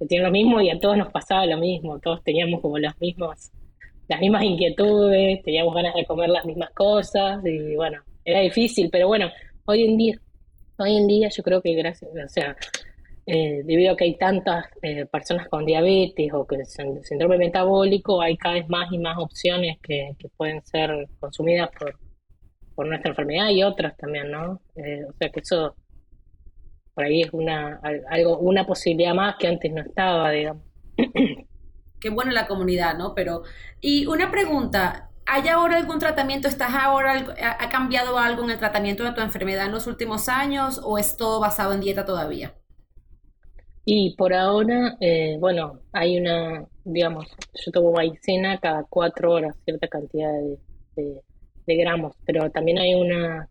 tienen 0.07 0.25
lo 0.25 0.31
mismo 0.31 0.59
y 0.59 0.69
a 0.69 0.77
todos 0.77 0.97
nos 0.97 1.09
pasaba 1.11 1.45
lo 1.45 1.57
mismo, 1.57 1.99
todos 1.99 2.21
teníamos 2.21 2.59
como 2.61 2.77
las 2.77 2.99
mismas 2.99 3.51
las 4.07 4.19
mismas 4.19 4.43
inquietudes, 4.43 5.41
teníamos 5.41 5.73
ganas 5.73 5.95
de 5.95 6.05
comer 6.05 6.29
las 6.29 6.45
mismas 6.45 6.69
cosas 6.71 7.43
y 7.45 7.75
bueno, 7.75 8.03
era 8.23 8.41
difícil, 8.41 8.89
pero 8.91 9.07
bueno, 9.07 9.31
hoy 9.65 9.83
en 9.83 9.97
día, 9.97 10.19
hoy 10.77 10.97
en 10.97 11.07
día 11.07 11.29
yo 11.29 11.41
creo 11.41 11.61
que 11.61 11.73
gracias, 11.73 12.11
o 12.11 12.29
sea, 12.29 12.55
eh, 13.25 13.63
debido 13.63 13.93
a 13.93 13.97
que 13.97 14.03
hay 14.03 14.17
tantas 14.17 14.65
eh, 14.83 15.07
personas 15.07 15.47
con 15.47 15.65
diabetes 15.65 16.31
o 16.33 16.45
que 16.45 16.63
síndrome 16.65 17.37
metabólico, 17.37 18.21
hay 18.21 18.37
cada 18.37 18.55
vez 18.55 18.69
más 18.69 18.91
y 18.91 18.99
más 18.99 19.17
opciones 19.17 19.79
que, 19.81 20.15
pueden 20.37 20.61
ser 20.63 21.07
consumidas 21.19 21.69
por, 21.79 21.97
por 22.75 22.85
nuestra 22.85 23.09
enfermedad 23.09 23.49
y 23.49 23.63
otras 23.63 23.97
también, 23.97 24.29
¿no? 24.29 24.61
Eh, 24.75 25.05
o 25.09 25.13
sea 25.13 25.29
que 25.29 25.39
eso 25.39 25.75
por 26.95 27.03
ahí 27.03 27.21
es 27.21 27.29
una 27.33 27.79
algo 28.09 28.39
una 28.39 28.65
posibilidad 28.65 29.13
más 29.13 29.35
que 29.37 29.47
antes 29.47 29.71
no 29.71 29.81
estaba, 29.81 30.31
digamos. 30.31 30.63
Qué 31.99 32.09
bueno 32.09 32.31
la 32.31 32.47
comunidad, 32.47 32.97
¿no? 32.97 33.13
Pero 33.13 33.43
y 33.81 34.07
una 34.07 34.31
pregunta, 34.31 35.11
¿Hay 35.27 35.47
ahora 35.47 35.77
algún 35.77 35.97
tratamiento? 35.97 36.47
¿Estás 36.47 36.75
ahora, 36.75 37.35
ha 37.59 37.69
cambiado 37.69 38.19
algo 38.19 38.43
en 38.43 38.51
el 38.51 38.59
tratamiento 38.59 39.03
de 39.03 39.11
tu 39.11 39.21
enfermedad 39.21 39.65
en 39.65 39.71
los 39.71 39.87
últimos 39.87 40.29
años 40.29 40.79
o 40.83 40.99
es 40.99 41.17
todo 41.17 41.39
basado 41.39 41.73
en 41.73 41.81
dieta 41.81 42.05
todavía? 42.05 42.53
Y 43.85 44.15
por 44.15 44.33
ahora, 44.33 44.97
eh, 44.99 45.37
bueno, 45.39 45.79
hay 45.91 46.19
una, 46.19 46.65
digamos, 46.83 47.27
yo 47.53 47.71
tomo 47.71 47.91
maicena 47.91 48.59
cada 48.59 48.83
cuatro 48.83 49.33
horas, 49.33 49.55
cierta 49.63 49.87
cantidad 49.87 50.31
de, 50.95 51.21
gramos, 51.67 52.15
pero 52.25 52.49
también 52.51 52.77
hay 52.77 52.93
una, 52.93 53.49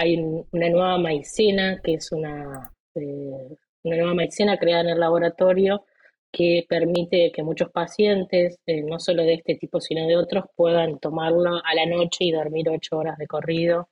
hay 0.00 0.16
una 0.16 0.70
nueva 0.70 0.96
maicena 0.96 1.78
que 1.84 1.94
es 1.94 2.10
una, 2.10 2.72
eh, 2.94 3.56
una 3.84 3.96
nueva 3.96 4.14
maicena 4.14 4.56
creada 4.56 4.80
en 4.80 4.88
el 4.88 5.00
laboratorio 5.00 5.84
que 6.32 6.64
permite 6.66 7.30
que 7.32 7.42
muchos 7.42 7.70
pacientes, 7.70 8.58
eh, 8.64 8.82
no 8.82 8.98
solo 8.98 9.24
de 9.24 9.34
este 9.34 9.56
tipo, 9.56 9.78
sino 9.78 10.06
de 10.06 10.16
otros, 10.16 10.44
puedan 10.56 10.98
tomarlo 11.00 11.60
a 11.62 11.74
la 11.74 11.84
noche 11.84 12.24
y 12.24 12.32
dormir 12.32 12.70
ocho 12.70 12.96
horas 12.96 13.18
de 13.18 13.26
corrido. 13.26 13.90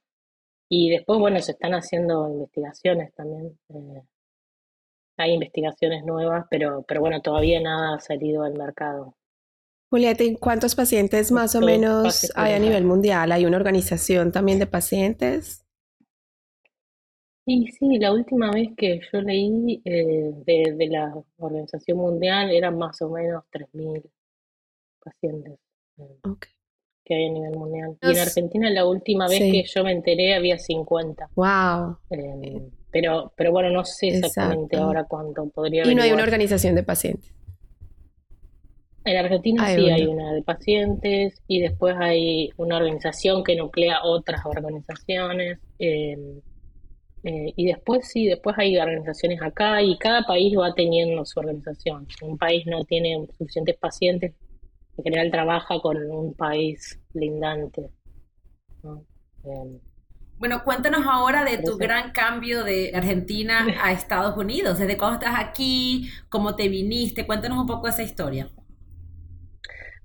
Y 0.71 0.89
después, 0.89 1.19
bueno, 1.19 1.41
se 1.41 1.53
están 1.53 1.75
haciendo 1.75 2.27
investigaciones 2.31 3.13
también. 3.15 3.59
Eh, 3.69 4.03
hay 5.19 5.33
investigaciones 5.33 6.05
nuevas, 6.05 6.47
pero, 6.49 6.85
pero 6.89 7.01
bueno, 7.01 7.21
todavía 7.21 7.61
nada 7.61 7.97
ha 7.97 8.01
salido 8.01 8.45
al 8.45 8.55
mercado. 8.55 9.15
Julieta, 9.91 10.25
¿cuántos 10.41 10.75
pacientes 10.75 11.33
más 11.33 11.55
o 11.55 11.61
menos 11.61 12.31
hay 12.35 12.55
a 12.55 12.59
nivel 12.59 12.85
mundial? 12.85 13.31
¿Hay 13.33 13.45
una 13.45 13.59
organización 13.59 14.33
también 14.33 14.59
de 14.59 14.67
pacientes? 14.67 15.68
Sí, 17.49 17.67
sí, 17.79 17.99
la 17.99 18.13
última 18.13 18.51
vez 18.51 18.69
que 18.77 19.01
yo 19.11 19.23
leí 19.23 19.81
eh, 19.83 20.33
de, 20.45 20.89
la 20.91 21.15
Organización 21.39 21.97
Mundial 21.97 22.51
eran 22.51 22.77
más 22.77 23.01
o 23.01 23.09
menos 23.09 23.43
3.000 23.51 24.03
pacientes 25.03 25.55
eh, 25.97 26.19
que 27.07 27.15
hay 27.15 27.27
a 27.29 27.33
nivel 27.33 27.57
mundial. 27.57 27.97
Y 28.03 28.11
en 28.11 28.19
Argentina 28.19 28.69
la 28.69 28.85
última 28.85 29.27
vez 29.29 29.39
que 29.39 29.65
yo 29.65 29.83
me 29.83 29.93
enteré 29.93 30.35
había 30.35 30.59
50. 30.59 31.31
¡Wow! 31.37 31.97
Eh, 32.11 32.69
pero, 32.91 33.33
pero 33.35 33.51
bueno, 33.51 33.71
no 33.71 33.83
sé 33.83 34.09
exactamente 34.09 34.77
ahora 34.77 35.05
cuánto 35.05 35.49
podría 35.49 35.85
haber. 35.85 35.93
Y 35.93 35.95
no 35.95 36.03
hay 36.03 36.13
una 36.13 36.25
organización 36.25 36.75
de 36.75 36.83
pacientes. 36.83 37.33
En 39.07 39.17
Argentina 39.17 39.75
sí 39.75 39.89
hay 39.89 40.05
una 40.05 40.35
de 40.35 40.43
pacientes 40.43 41.41
y 41.47 41.61
después 41.61 41.97
hay 41.99 42.51
una 42.59 42.77
organización 42.77 43.43
que 43.43 43.57
nuclea 43.57 44.03
otras 44.05 44.45
organizaciones. 44.45 45.59
Eh, 45.79 46.43
y 47.23 47.67
después 47.67 48.09
sí, 48.09 48.27
después 48.27 48.57
hay 48.59 48.79
organizaciones 48.79 49.43
acá 49.43 49.83
y 49.83 49.99
cada 49.99 50.23
país 50.23 50.57
va 50.57 50.73
teniendo 50.75 51.25
su 51.25 51.41
organización. 51.41 52.07
Si 52.11 52.25
un 52.25 52.39
país 52.39 52.65
no 52.67 52.85
tiene 52.85 53.27
suficientes 53.37 53.77
pacientes, 53.77 54.35
en 54.97 55.05
general 55.05 55.31
trabaja 55.31 55.81
con 55.81 55.97
un 56.11 56.35
país 56.35 56.99
lindante. 57.15 57.91
Em, 59.45 59.81
bueno, 60.39 60.63
cuéntanos 60.65 61.05
ahora 61.07 61.45
de 61.45 61.59
tu 61.59 61.77
gran 61.77 62.13
cambio 62.13 62.63
de 62.63 62.93
Argentina 62.95 63.67
a 63.83 63.93
Estados 63.93 64.37
Unidos. 64.37 64.79
¿Desde 64.79 64.97
cuándo 64.97 65.19
estás 65.19 65.35
aquí? 65.39 66.09
¿Cómo 66.29 66.55
te 66.55 66.69
viniste? 66.69 67.27
Cuéntanos 67.27 67.59
un 67.59 67.67
poco 67.67 67.89
esa 67.89 68.03
historia. 68.03 68.49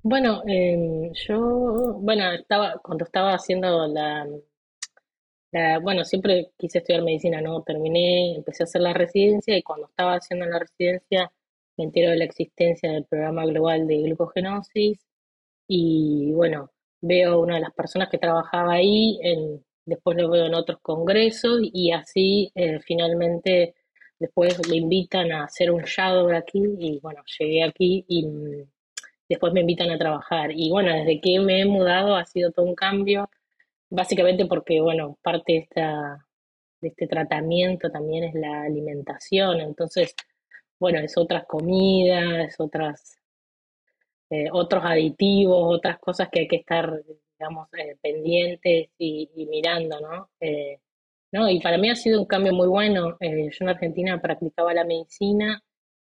Bueno, 0.01 0.41
em, 0.47 1.11
yo, 1.13 1.97
bueno, 2.01 2.31
estaba, 2.33 2.77
cuando 2.83 3.05
estaba 3.05 3.33
haciendo 3.35 3.87
la, 3.87 4.27
bueno, 5.81 6.03
siempre 6.05 6.51
quise 6.57 6.79
estudiar 6.79 7.03
medicina, 7.03 7.41
¿no? 7.41 7.61
Terminé, 7.63 8.35
empecé 8.35 8.63
a 8.63 8.65
hacer 8.65 8.81
la 8.81 8.93
residencia 8.93 9.57
y 9.57 9.63
cuando 9.63 9.87
estaba 9.87 10.15
haciendo 10.15 10.45
la 10.45 10.59
residencia 10.59 11.31
me 11.77 11.85
entero 11.85 12.11
de 12.11 12.17
la 12.17 12.25
existencia 12.25 12.91
del 12.91 13.05
programa 13.05 13.45
global 13.45 13.87
de 13.87 14.01
glucogenosis 14.03 14.99
y 15.67 16.31
bueno, 16.33 16.71
veo 17.01 17.39
una 17.41 17.55
de 17.55 17.61
las 17.61 17.73
personas 17.73 18.09
que 18.09 18.17
trabajaba 18.17 18.73
ahí, 18.73 19.19
después 19.85 20.17
lo 20.17 20.29
veo 20.29 20.45
en 20.45 20.55
otros 20.55 20.79
congresos 20.81 21.59
y 21.61 21.91
así 21.91 22.51
eh, 22.55 22.79
finalmente 22.81 23.75
después 24.19 24.57
me 24.69 24.77
invitan 24.77 25.31
a 25.31 25.45
hacer 25.45 25.71
un 25.71 25.83
shadow 25.83 26.29
aquí 26.35 26.61
y 26.79 26.99
bueno, 26.99 27.23
llegué 27.39 27.63
aquí 27.63 28.05
y 28.07 28.25
mm, 28.25 28.67
después 29.29 29.53
me 29.53 29.61
invitan 29.61 29.91
a 29.91 29.97
trabajar 29.97 30.51
y 30.51 30.69
bueno, 30.69 30.93
desde 30.93 31.19
que 31.21 31.39
me 31.39 31.61
he 31.61 31.65
mudado 31.65 32.15
ha 32.15 32.25
sido 32.25 32.51
todo 32.51 32.65
un 32.65 32.75
cambio 32.75 33.29
básicamente 33.93 34.45
porque, 34.47 34.81
bueno, 34.81 35.17
parte 35.21 35.53
de, 35.53 35.59
esta, 35.59 36.25
de 36.81 36.87
este 36.89 37.07
tratamiento 37.07 37.91
también 37.91 38.23
es 38.23 38.33
la 38.33 38.63
alimentación, 38.63 39.61
entonces, 39.61 40.15
bueno, 40.79 40.99
es 40.99 41.15
otras 41.17 41.45
comidas, 41.45 42.55
otras, 42.59 43.19
eh, 44.31 44.47
otros 44.51 44.83
aditivos, 44.83 45.77
otras 45.77 45.99
cosas 45.99 46.29
que 46.31 46.41
hay 46.41 46.47
que 46.47 46.57
estar, 46.57 46.91
digamos, 47.37 47.67
eh, 47.77 47.95
pendientes 48.01 48.89
y, 48.97 49.29
mirando, 49.49 49.99
¿no? 50.01 50.29
Eh, 50.39 50.79
¿no? 51.31 51.49
Y 51.49 51.59
para 51.61 51.77
mí 51.77 51.89
ha 51.89 51.95
sido 51.95 52.19
un 52.21 52.27
cambio 52.27 52.53
muy 52.53 52.67
bueno. 52.67 53.17
yo 53.21 53.27
en 53.59 53.69
Argentina 53.69 54.19
practicaba 54.21 54.73
la 54.73 54.85
medicina 54.85 55.63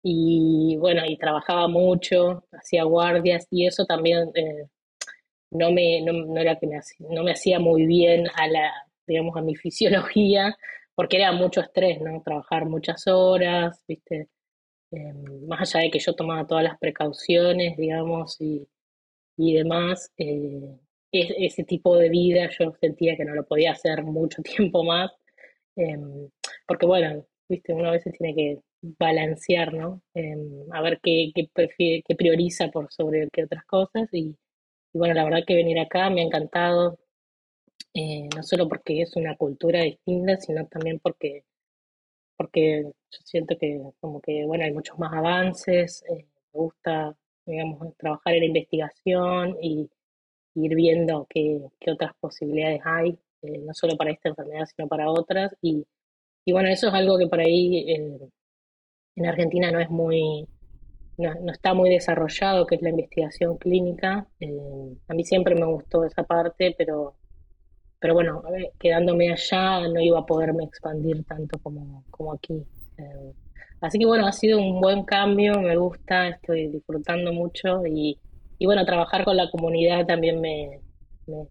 y, 0.02 0.76
bueno, 0.78 1.02
y 1.06 1.18
trabajaba 1.18 1.68
mucho, 1.68 2.44
hacía 2.52 2.84
guardias 2.84 3.46
y 3.50 3.66
eso 3.66 3.84
también 3.86 4.32
no 5.56 5.70
me, 5.72 6.02
no, 6.02 6.36
era 6.38 6.58
que 6.58 6.66
me 6.66 6.78
hacía, 6.78 7.06
no 7.10 7.22
me 7.24 7.32
hacía 7.32 7.58
muy 7.60 7.86
bien 7.86 8.26
a 8.34 8.46
la, 8.48 8.72
digamos, 9.06 9.36
a 9.36 9.42
mi 9.42 9.54
fisiología, 9.56 10.56
porque 10.94 11.18
era 11.18 11.32
mucho 11.32 11.60
estrés, 11.60 12.00
¿no? 12.00 12.22
Trabajar 12.22 12.66
muchas 12.66 13.06
horas, 13.06 13.82
¿viste? 13.88 14.28
Em, 14.90 15.46
más 15.46 15.74
allá 15.74 15.84
de 15.84 15.90
que 15.90 15.98
yo 15.98 16.14
tomaba 16.14 16.46
todas 16.46 16.64
las 16.64 16.78
precauciones, 16.78 17.76
digamos, 17.76 18.40
y, 18.40 18.68
y 19.36 19.54
demás, 19.54 20.12
eh, 20.18 20.78
ese 21.12 21.64
tipo 21.64 21.96
de 21.96 22.08
vida 22.10 22.48
yo 22.58 22.72
sentía 22.80 23.16
que 23.16 23.24
no 23.24 23.34
lo 23.34 23.46
podía 23.46 23.72
hacer 23.72 24.02
mucho 24.04 24.42
tiempo 24.42 24.84
más, 24.84 25.10
em, 25.76 26.30
porque 26.66 26.86
bueno, 26.86 27.26
viste, 27.48 27.72
uno 27.74 27.88
a 27.88 27.92
veces 27.92 28.14
tiene 28.18 28.34
que 28.34 28.60
balancear, 28.98 29.74
¿no? 29.74 30.02
Em, 30.14 30.72
a 30.72 30.82
ver 30.82 31.00
qué, 31.02 31.32
qué, 31.34 31.48
qué 32.06 32.14
prioriza 32.16 32.68
por 32.70 32.92
sobre 32.92 33.28
qué 33.32 33.44
otras 33.44 33.64
cosas 33.66 34.08
y, 34.12 34.36
y 34.96 34.98
bueno, 34.98 35.12
la 35.12 35.24
verdad 35.24 35.44
que 35.46 35.54
venir 35.54 35.78
acá 35.78 36.08
me 36.08 36.22
ha 36.22 36.24
encantado, 36.24 36.98
eh, 37.92 38.30
no 38.34 38.42
solo 38.42 38.66
porque 38.66 39.02
es 39.02 39.14
una 39.16 39.36
cultura 39.36 39.82
distinta, 39.82 40.38
sino 40.38 40.66
también 40.68 41.00
porque, 41.00 41.44
porque 42.36 42.84
yo 42.84 43.18
siento 43.24 43.58
que 43.58 43.78
como 44.00 44.22
que, 44.22 44.46
bueno, 44.46 44.64
hay 44.64 44.72
muchos 44.72 44.98
más 44.98 45.12
avances, 45.12 46.02
eh, 46.08 46.24
me 46.54 46.60
gusta, 46.60 47.14
digamos, 47.44 47.94
trabajar 47.98 48.34
en 48.34 48.40
la 48.40 48.46
investigación 48.46 49.58
y, 49.60 49.90
ir 50.54 50.74
viendo 50.74 51.26
qué, 51.28 51.60
qué 51.78 51.90
otras 51.92 52.12
posibilidades 52.18 52.80
hay, 52.86 53.18
eh, 53.42 53.58
no 53.58 53.74
solo 53.74 53.96
para 53.98 54.12
esta 54.12 54.30
enfermedad, 54.30 54.66
sino 54.74 54.88
para 54.88 55.10
otras. 55.10 55.54
Y, 55.60 55.86
y 56.46 56.52
bueno, 56.52 56.70
eso 56.70 56.88
es 56.88 56.94
algo 56.94 57.18
que 57.18 57.26
por 57.28 57.40
ahí 57.40 57.84
en 59.16 59.26
Argentina 59.26 59.70
no 59.70 59.80
es 59.80 59.90
muy, 59.90 60.46
no, 61.18 61.52
está 61.52 61.74
muy 61.74 61.90
desarrollado, 61.90 62.66
que 62.66 62.74
es 62.76 62.82
la 62.82 62.90
investigación 62.90 63.56
clínica. 63.56 64.26
Eh, 64.40 64.96
a 65.08 65.14
mí 65.14 65.24
siempre 65.24 65.54
me 65.54 65.64
gustó 65.64 66.04
esa 66.04 66.24
parte, 66.24 66.74
pero, 66.76 67.14
pero 67.98 68.14
bueno, 68.14 68.42
quedándome 68.78 69.32
allá 69.32 69.88
no 69.88 70.00
iba 70.00 70.20
a 70.20 70.26
poderme 70.26 70.64
expandir 70.64 71.24
tanto 71.24 71.58
como, 71.58 72.04
como 72.10 72.34
aquí. 72.34 72.62
Eh, 72.98 73.32
así 73.80 73.98
que 73.98 74.06
bueno, 74.06 74.26
ha 74.26 74.32
sido 74.32 74.58
un 74.58 74.80
buen 74.80 75.04
cambio, 75.04 75.60
me 75.60 75.76
gusta, 75.76 76.28
estoy 76.28 76.68
disfrutando 76.68 77.32
mucho 77.32 77.86
y, 77.86 78.18
y 78.58 78.66
bueno, 78.66 78.84
trabajar 78.84 79.24
con 79.24 79.36
la 79.36 79.50
comunidad 79.50 80.06
también 80.06 80.40
me, 80.40 80.80
me, 81.26 81.46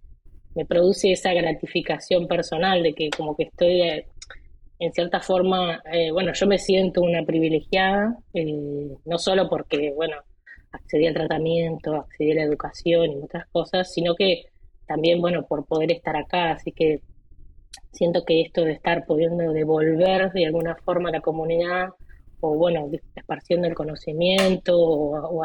me, 0.53 0.65
produce 0.65 1.11
esa 1.11 1.33
gratificación 1.33 2.27
personal 2.27 2.83
de 2.83 2.93
que 2.93 3.09
como 3.09 3.35
que 3.35 3.43
estoy 3.43 3.81
eh, 3.81 4.07
en 4.79 4.93
cierta 4.93 5.19
forma, 5.21 5.81
eh, 5.91 6.11
bueno, 6.11 6.33
yo 6.33 6.47
me 6.47 6.57
siento 6.57 7.01
una 7.01 7.23
privilegiada, 7.23 8.17
eh, 8.33 8.97
no 9.05 9.17
solo 9.17 9.49
porque, 9.49 9.91
bueno, 9.95 10.17
accedí 10.71 11.07
al 11.07 11.13
tratamiento, 11.13 11.95
accedí 11.95 12.31
a 12.31 12.35
la 12.35 12.43
educación 12.43 13.11
y 13.11 13.23
otras 13.23 13.47
cosas, 13.47 13.93
sino 13.93 14.15
que 14.15 14.43
también, 14.85 15.21
bueno, 15.21 15.45
por 15.45 15.65
poder 15.65 15.91
estar 15.91 16.15
acá, 16.17 16.51
así 16.51 16.71
que 16.71 17.01
siento 17.91 18.25
que 18.25 18.41
esto 18.41 18.65
de 18.65 18.73
estar 18.73 19.05
pudiendo 19.05 19.51
devolver 19.53 20.31
de 20.33 20.45
alguna 20.45 20.75
forma 20.75 21.09
a 21.09 21.13
la 21.13 21.21
comunidad, 21.21 21.89
o 22.41 22.55
bueno, 22.55 22.89
esparciendo 23.15 23.67
el 23.67 23.73
conocimiento, 23.73 24.77
o, 24.77 25.43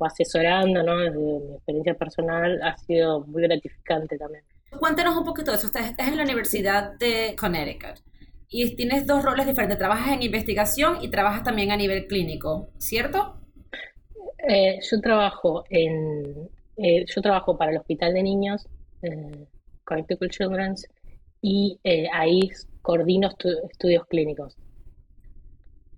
asesorando, 0.00 0.82
¿no? 0.82 0.96
Desde 0.96 1.18
mi 1.18 1.54
experiencia 1.54 1.94
personal, 1.94 2.60
ha 2.62 2.76
sido 2.78 3.26
muy 3.26 3.42
gratificante 3.42 4.16
también. 4.16 4.44
Cuéntanos 4.78 5.16
un 5.16 5.24
poquito 5.24 5.50
de 5.50 5.56
eso. 5.56 5.66
Estás 5.66 6.08
en 6.08 6.16
la 6.16 6.22
Universidad 6.22 6.96
de 6.98 7.34
Connecticut 7.38 8.07
y 8.48 8.74
tienes 8.76 9.06
dos 9.06 9.22
roles 9.22 9.46
diferentes. 9.46 9.78
Trabajas 9.78 10.14
en 10.14 10.22
investigación 10.22 10.98
y 11.02 11.08
trabajas 11.08 11.44
también 11.44 11.70
a 11.70 11.76
nivel 11.76 12.06
clínico, 12.06 12.70
¿cierto? 12.78 13.40
Eh, 14.48 14.78
yo 14.90 15.00
trabajo 15.00 15.64
en 15.68 16.48
eh, 16.76 17.04
yo 17.06 17.20
trabajo 17.20 17.58
para 17.58 17.72
el 17.72 17.78
Hospital 17.78 18.14
de 18.14 18.22
Niños, 18.22 18.66
eh, 19.02 19.46
Connecticut 19.84 20.30
Children's, 20.30 20.86
y 21.42 21.78
ahí 22.12 22.50
coordino 22.82 23.28
estu 23.28 23.48
estudios 23.70 24.06
clínicos. 24.06 24.56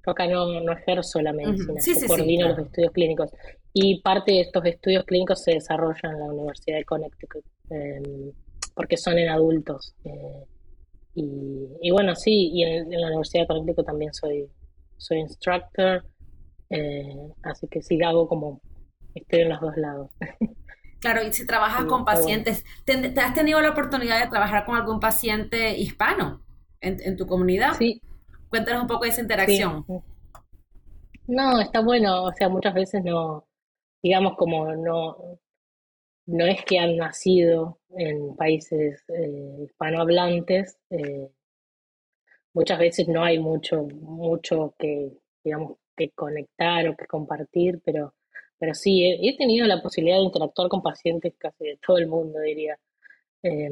Yo 0.05 0.13
acá 0.13 0.27
no, 0.27 0.61
no 0.61 0.73
ejerzo 0.73 1.21
la 1.21 1.33
medicina, 1.33 1.75
uh 1.75 1.77
-huh. 1.77 1.81
sí, 1.81 1.95
sí, 1.95 2.07
coordino 2.07 2.31
sí, 2.31 2.37
claro. 2.37 2.57
los 2.57 2.67
estudios 2.67 2.93
clínicos. 2.93 3.31
Y 3.73 4.01
parte 4.01 4.33
de 4.33 4.41
estos 4.41 4.65
estudios 4.65 5.05
clínicos 5.05 5.43
se 5.43 5.53
desarrollan 5.53 6.15
en 6.15 6.19
la 6.19 6.27
Universidad 6.27 6.79
de 6.79 6.85
Connecticut, 6.85 7.45
eh, 7.71 8.33
porque 8.75 8.97
son 8.97 9.19
en 9.19 9.29
adultos. 9.29 9.95
Y, 11.15 11.69
y, 11.83 11.91
bueno, 11.91 12.15
sí, 12.15 12.51
y 12.53 12.63
en, 12.63 12.93
en, 12.93 13.01
la 13.01 13.09
Universidad 13.09 13.43
de 13.43 13.47
Connecticut 13.49 13.87
también 13.87 14.15
soy, 14.15 14.49
soy 14.97 15.19
instructor, 15.19 16.05
eh, 16.71 17.17
así 17.43 17.67
que 17.69 17.83
sí 17.83 18.01
hago 18.03 18.29
como, 18.29 18.61
estoy 19.15 19.41
en 19.41 19.49
los 19.51 19.61
dos 19.61 19.77
lados. 19.77 20.11
Claro, 21.01 21.23
y 21.27 21.33
si 21.33 21.47
trabajas 21.47 21.81
sí, 21.81 21.87
con 21.87 22.05
pacientes, 22.05 22.63
bueno. 22.87 23.15
¿te, 23.15 23.21
has 23.23 23.33
tenido 23.33 23.59
la 23.63 23.71
oportunidad 23.71 24.21
de 24.21 24.29
trabajar 24.29 24.67
con 24.67 24.77
algún 24.77 25.01
paciente 25.01 25.75
hispano 25.79 26.43
en, 26.83 26.99
en 27.01 27.17
tu 27.17 27.27
comunidad? 27.27 27.73
Sí. 27.73 28.03
Cuéntanos 28.51 28.83
un 28.83 28.87
poco 28.87 29.05
de 29.05 29.09
esa 29.09 29.23
interacción. 29.23 29.83
Sí. 29.87 29.95
No, 31.27 31.59
está 31.59 31.81
bueno, 31.81 32.25
o 32.25 32.33
sea, 32.33 32.51
muchas 32.51 32.75
veces 32.75 33.03
no, 33.03 33.47
digamos 34.03 34.37
como 34.37 34.75
no, 34.75 35.17
no 36.31 36.47
es 36.47 36.65
que 36.65 36.79
han 36.79 36.97
nacido 36.97 37.79
en 37.97 38.37
países 38.37 39.03
eh, 39.09 39.65
hispanohablantes, 39.65 40.79
eh, 40.91 41.29
muchas 42.55 42.79
veces 42.79 43.09
no 43.09 43.23
hay 43.25 43.39
mucho, 43.39 43.83
mucho 43.85 44.75
que, 44.79 45.13
digamos, 45.45 45.79
que 45.97 46.11
conectar 46.11 46.89
o 46.89 46.97
que 46.97 47.07
compartir, 47.07 47.81
pero 47.85 48.15
pero 48.61 48.75
sí, 48.75 49.05
he, 49.07 49.37
tenido 49.39 49.67
la 49.67 49.83
posibilidad 49.83 50.19
de 50.19 50.25
interactuar 50.25 50.69
con 50.69 50.83
pacientes 50.83 51.35
casi 51.39 51.65
de 51.65 51.79
todo 51.79 51.97
el 51.99 52.07
mundo, 52.09 52.41
diría. 52.41 52.79
Eh, 53.43 53.71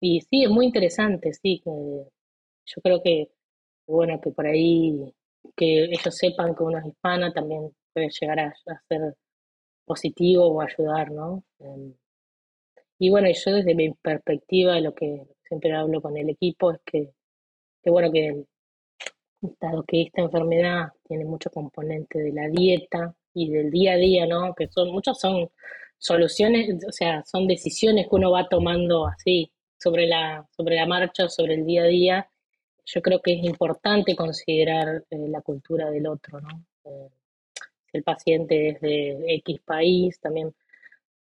y 0.00 0.20
sí, 0.22 0.44
es 0.44 0.50
muy 0.50 0.66
interesante, 0.66 1.32
sí. 1.34 1.62
Yo 1.64 2.82
creo 2.82 3.02
que, 3.02 3.30
bueno, 3.86 4.20
que 4.20 4.30
por 4.30 4.46
ahí, 4.46 5.14
que 5.56 5.84
ellos 5.86 6.16
sepan 6.16 6.54
que 6.54 6.62
uno 6.64 6.78
es 6.78 6.86
hispana 6.86 7.32
también 7.34 7.70
puede 7.92 8.08
llegar 8.20 8.40
a, 8.40 8.46
a 8.48 8.82
ser 8.88 9.14
positivo 9.84 10.46
o 10.48 10.60
ayudar, 10.60 11.10
¿no? 11.10 11.44
Eh, 11.60 11.92
y 12.98 13.10
bueno, 13.10 13.28
yo 13.32 13.52
desde 13.52 13.74
mi 13.74 13.92
perspectiva, 13.92 14.80
lo 14.80 14.94
que 14.94 15.26
siempre 15.46 15.72
hablo 15.72 16.00
con 16.00 16.16
el 16.16 16.30
equipo, 16.30 16.72
es 16.72 16.80
que, 16.84 17.12
que 17.82 17.90
bueno, 17.90 18.10
que 18.12 18.44
dado 19.60 19.82
que 19.84 20.02
esta 20.02 20.22
enfermedad 20.22 20.88
tiene 21.06 21.24
mucho 21.24 21.50
componente 21.50 22.18
de 22.18 22.32
la 22.32 22.48
dieta, 22.48 23.14
y 23.34 23.50
del 23.50 23.70
día 23.70 23.92
a 23.94 23.96
día, 23.96 24.26
¿no? 24.26 24.54
Que 24.54 24.68
son, 24.68 24.92
muchas 24.92 25.18
son 25.18 25.50
soluciones, 25.98 26.84
o 26.86 26.92
sea, 26.92 27.24
son 27.24 27.46
decisiones 27.46 28.06
que 28.08 28.14
uno 28.14 28.30
va 28.30 28.48
tomando 28.48 29.06
así, 29.06 29.50
sobre 29.78 30.06
la, 30.06 30.46
sobre 30.56 30.76
la 30.76 30.86
marcha, 30.86 31.28
sobre 31.28 31.54
el 31.54 31.66
día 31.66 31.82
a 31.82 31.86
día. 31.86 32.30
Yo 32.86 33.02
creo 33.02 33.20
que 33.20 33.34
es 33.34 33.44
importante 33.44 34.14
considerar 34.16 35.04
eh, 35.10 35.28
la 35.28 35.40
cultura 35.42 35.90
del 35.90 36.06
otro, 36.06 36.40
¿no? 36.40 36.64
Eh, 36.84 37.08
el 37.94 38.04
paciente 38.04 38.70
es 38.70 38.80
de 38.80 39.24
X 39.36 39.60
país, 39.64 40.20
también, 40.20 40.54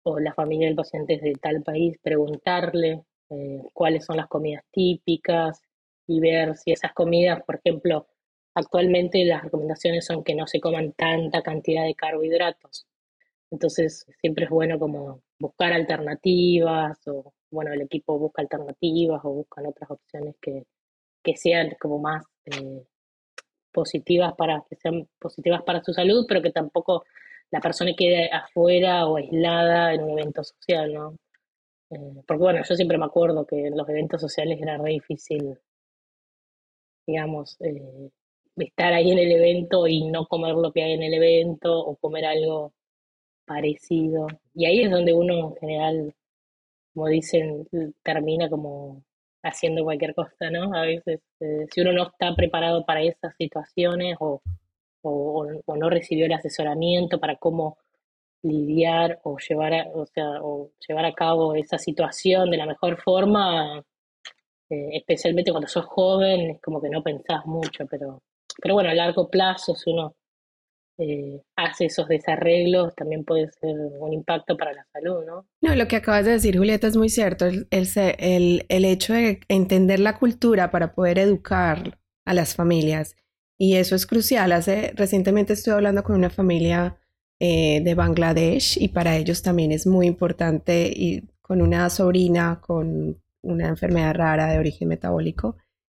o 0.05 0.19
la 0.21 0.35
familia 0.35 0.69
del 0.69 0.77
paciente 0.77 1.15
es 1.15 1.23
de 1.23 1.33
tal 1.35 1.63
país, 1.63 1.99
preguntarle 2.03 3.03
eh, 3.31 3.63
cuáles 3.75 4.05
son 4.05 4.17
las 4.17 4.29
comidas 4.29 4.65
típicas 4.73 5.61
y 6.07 6.21
ver 6.21 6.57
si 6.57 6.73
esas 6.73 6.93
comidas, 6.93 7.43
por 7.45 7.57
ejemplo, 7.57 8.07
Actualmente 8.55 9.25
las 9.25 9.43
recomendaciones 9.45 10.05
son 10.07 10.25
que 10.25 10.35
no 10.35 10.47
se 10.47 10.61
coman 10.61 10.93
tanta 10.93 11.43
cantidad 11.43 11.85
de 11.85 11.95
carbohidratos. 11.95 12.87
Entonces 13.51 14.07
siempre 14.21 14.45
es 14.45 14.51
bueno 14.51 14.79
como 14.79 15.23
buscar 15.39 15.73
alternativas 15.73 16.99
o 17.07 17.33
bueno, 17.51 17.73
el 17.73 17.83
equipo 17.83 18.19
busca 18.19 18.43
alternativas 18.43 19.21
o 19.25 19.31
buscan 19.31 19.67
otras 19.67 19.91
opciones 19.91 20.37
que, 20.41 20.65
que 21.23 21.37
sean 21.37 21.77
como 21.81 21.99
más 21.99 22.25
eh, 22.47 22.85
positivas 23.73 24.35
para 24.37 24.65
que 24.69 24.77
sean 24.77 25.09
positivas 25.19 25.63
para 25.63 25.83
su 25.83 25.93
salud, 25.93 26.27
pero 26.29 26.43
que 26.43 26.51
tampoco 26.53 27.05
la 27.51 27.61
persona 27.61 27.93
quede 27.97 28.31
afuera 28.31 29.07
o 29.07 29.17
aislada 29.17 29.95
en 29.95 30.03
un 30.03 30.19
evento 30.19 30.45
social, 30.45 30.93
¿no? 30.95 31.17
Eh, 31.91 32.23
porque 32.27 32.43
bueno, 32.43 32.63
yo 32.67 32.75
siempre 32.77 32.99
me 32.99 33.07
acuerdo 33.07 33.47
que 33.47 33.67
en 33.67 33.77
los 33.77 33.89
eventos 33.89 34.21
sociales 34.21 34.61
era 34.61 34.79
re 34.79 34.93
difícil, 34.93 35.59
digamos, 37.07 37.57
eh, 37.61 38.11
estar 38.57 38.93
ahí 38.93 39.11
en 39.11 39.19
el 39.19 39.33
evento 39.33 39.87
y 39.87 40.05
no 40.07 40.27
comer 40.27 40.55
lo 40.55 40.73
que 40.73 40.83
hay 40.83 40.93
en 40.93 41.03
el 41.03 41.15
evento 41.15 41.79
o 41.79 41.97
comer 41.97 42.27
algo 42.27 42.73
parecido. 43.45 44.29
Y 44.55 44.67
ahí 44.67 44.83
es 44.83 44.91
donde 44.91 45.13
uno 45.13 45.35
en 45.51 45.57
general, 45.57 46.15
como 46.95 47.09
dicen, 47.09 47.69
termina 48.03 48.49
como 48.51 49.05
haciendo 49.43 49.85
cualquier 49.85 50.15
cosa, 50.15 50.51
¿no? 50.51 50.75
A 50.75 50.83
veces, 50.83 51.21
eh, 51.41 51.67
si 51.73 51.81
uno 51.81 51.93
no 51.93 52.05
está 52.05 52.35
preparado 52.35 52.85
para 52.85 53.03
esas 53.03 53.35
situaciones 53.37 54.17
o, 54.21 54.43
o, 55.03 55.77
no 55.77 55.91
recibió 55.91 56.27
el 56.27 56.33
asesoramiento 56.33 57.19
para 57.19 57.37
cómo 57.37 57.79
lidiar 58.43 59.21
o 59.25 59.37
llevar 59.39 59.75
a, 59.75 59.89
o 59.95 60.07
sea, 60.07 60.43
o 60.43 60.71
llevar 60.87 61.05
a 61.07 61.15
cabo 61.15 61.55
esa 61.55 61.79
situación 61.79 62.51
de 62.51 62.57
la 62.59 62.67
mejor 62.67 63.01
forma, 63.01 63.83
eh, 64.71 64.89
especialmente 64.93 65.51
cuando 65.53 65.69
sos 65.69 65.87
joven, 65.87 66.51
es 66.51 66.61
como 66.61 66.81
que 66.81 66.91
no 66.91 67.03
pensás 67.03 67.45
mucho, 67.47 67.87
pero 67.91 68.23
pero 68.61 68.75
bueno, 68.75 68.91
a 68.91 68.95
largo 68.95 69.29
plazo, 69.29 69.75
si 69.75 69.91
uno 69.91 70.15
eh, 71.01 71.43
hace 71.57 71.87
esos 71.87 72.09
desarreglos, 72.09 72.95
también 72.95 73.25
puede 73.25 73.51
ser 73.51 73.75
un 73.99 74.13
impacto 74.13 74.57
para 74.57 74.73
la 74.73 74.87
salud, 74.93 75.25
¿no? 75.27 75.47
No, 75.61 75.75
lo 75.75 75.89
que 75.89 75.97
acabas 75.97 76.25
de 76.25 76.33
decir, 76.33 76.57
Julieta, 76.57 76.87
es 76.87 76.97
muy 76.97 77.09
cierto. 77.09 77.47
El, 77.47 77.67
el, 77.71 78.67
el, 78.69 78.85
hecho 78.85 79.15
de 79.15 79.41
entender 79.49 80.01
la 80.01 80.19
cultura 80.19 80.71
para 80.71 80.95
poder 80.95 81.19
educar 81.19 81.99
a 82.25 82.35
las 82.35 82.55
familias. 82.55 83.17
Y 83.59 83.77
eso 83.77 83.95
es 83.97 84.07
crucial. 84.07 84.53
Hace, 84.53 84.93
recientemente 84.95 85.55
estuve 85.55 85.75
hablando 85.75 86.03
con 86.03 86.17
una 86.17 86.31
familia 86.31 86.97
eh, 87.41 87.81
de 87.83 87.95
Bangladesh 87.95 88.77
y 88.81 88.89
para 88.89 89.17
ellos 89.17 89.43
también 89.43 89.73
es 89.73 89.87
muy 89.87 90.07
importante 90.07 90.93
y 90.95 91.23
con 91.41 91.63
una 91.63 91.91
sobrina 91.91 92.61
con 92.61 93.21
una 93.43 93.69
enfermedad 93.69 94.15
rara 94.15 94.53
de 94.53 94.59
origen 94.59 94.89
metabólico 94.89 95.57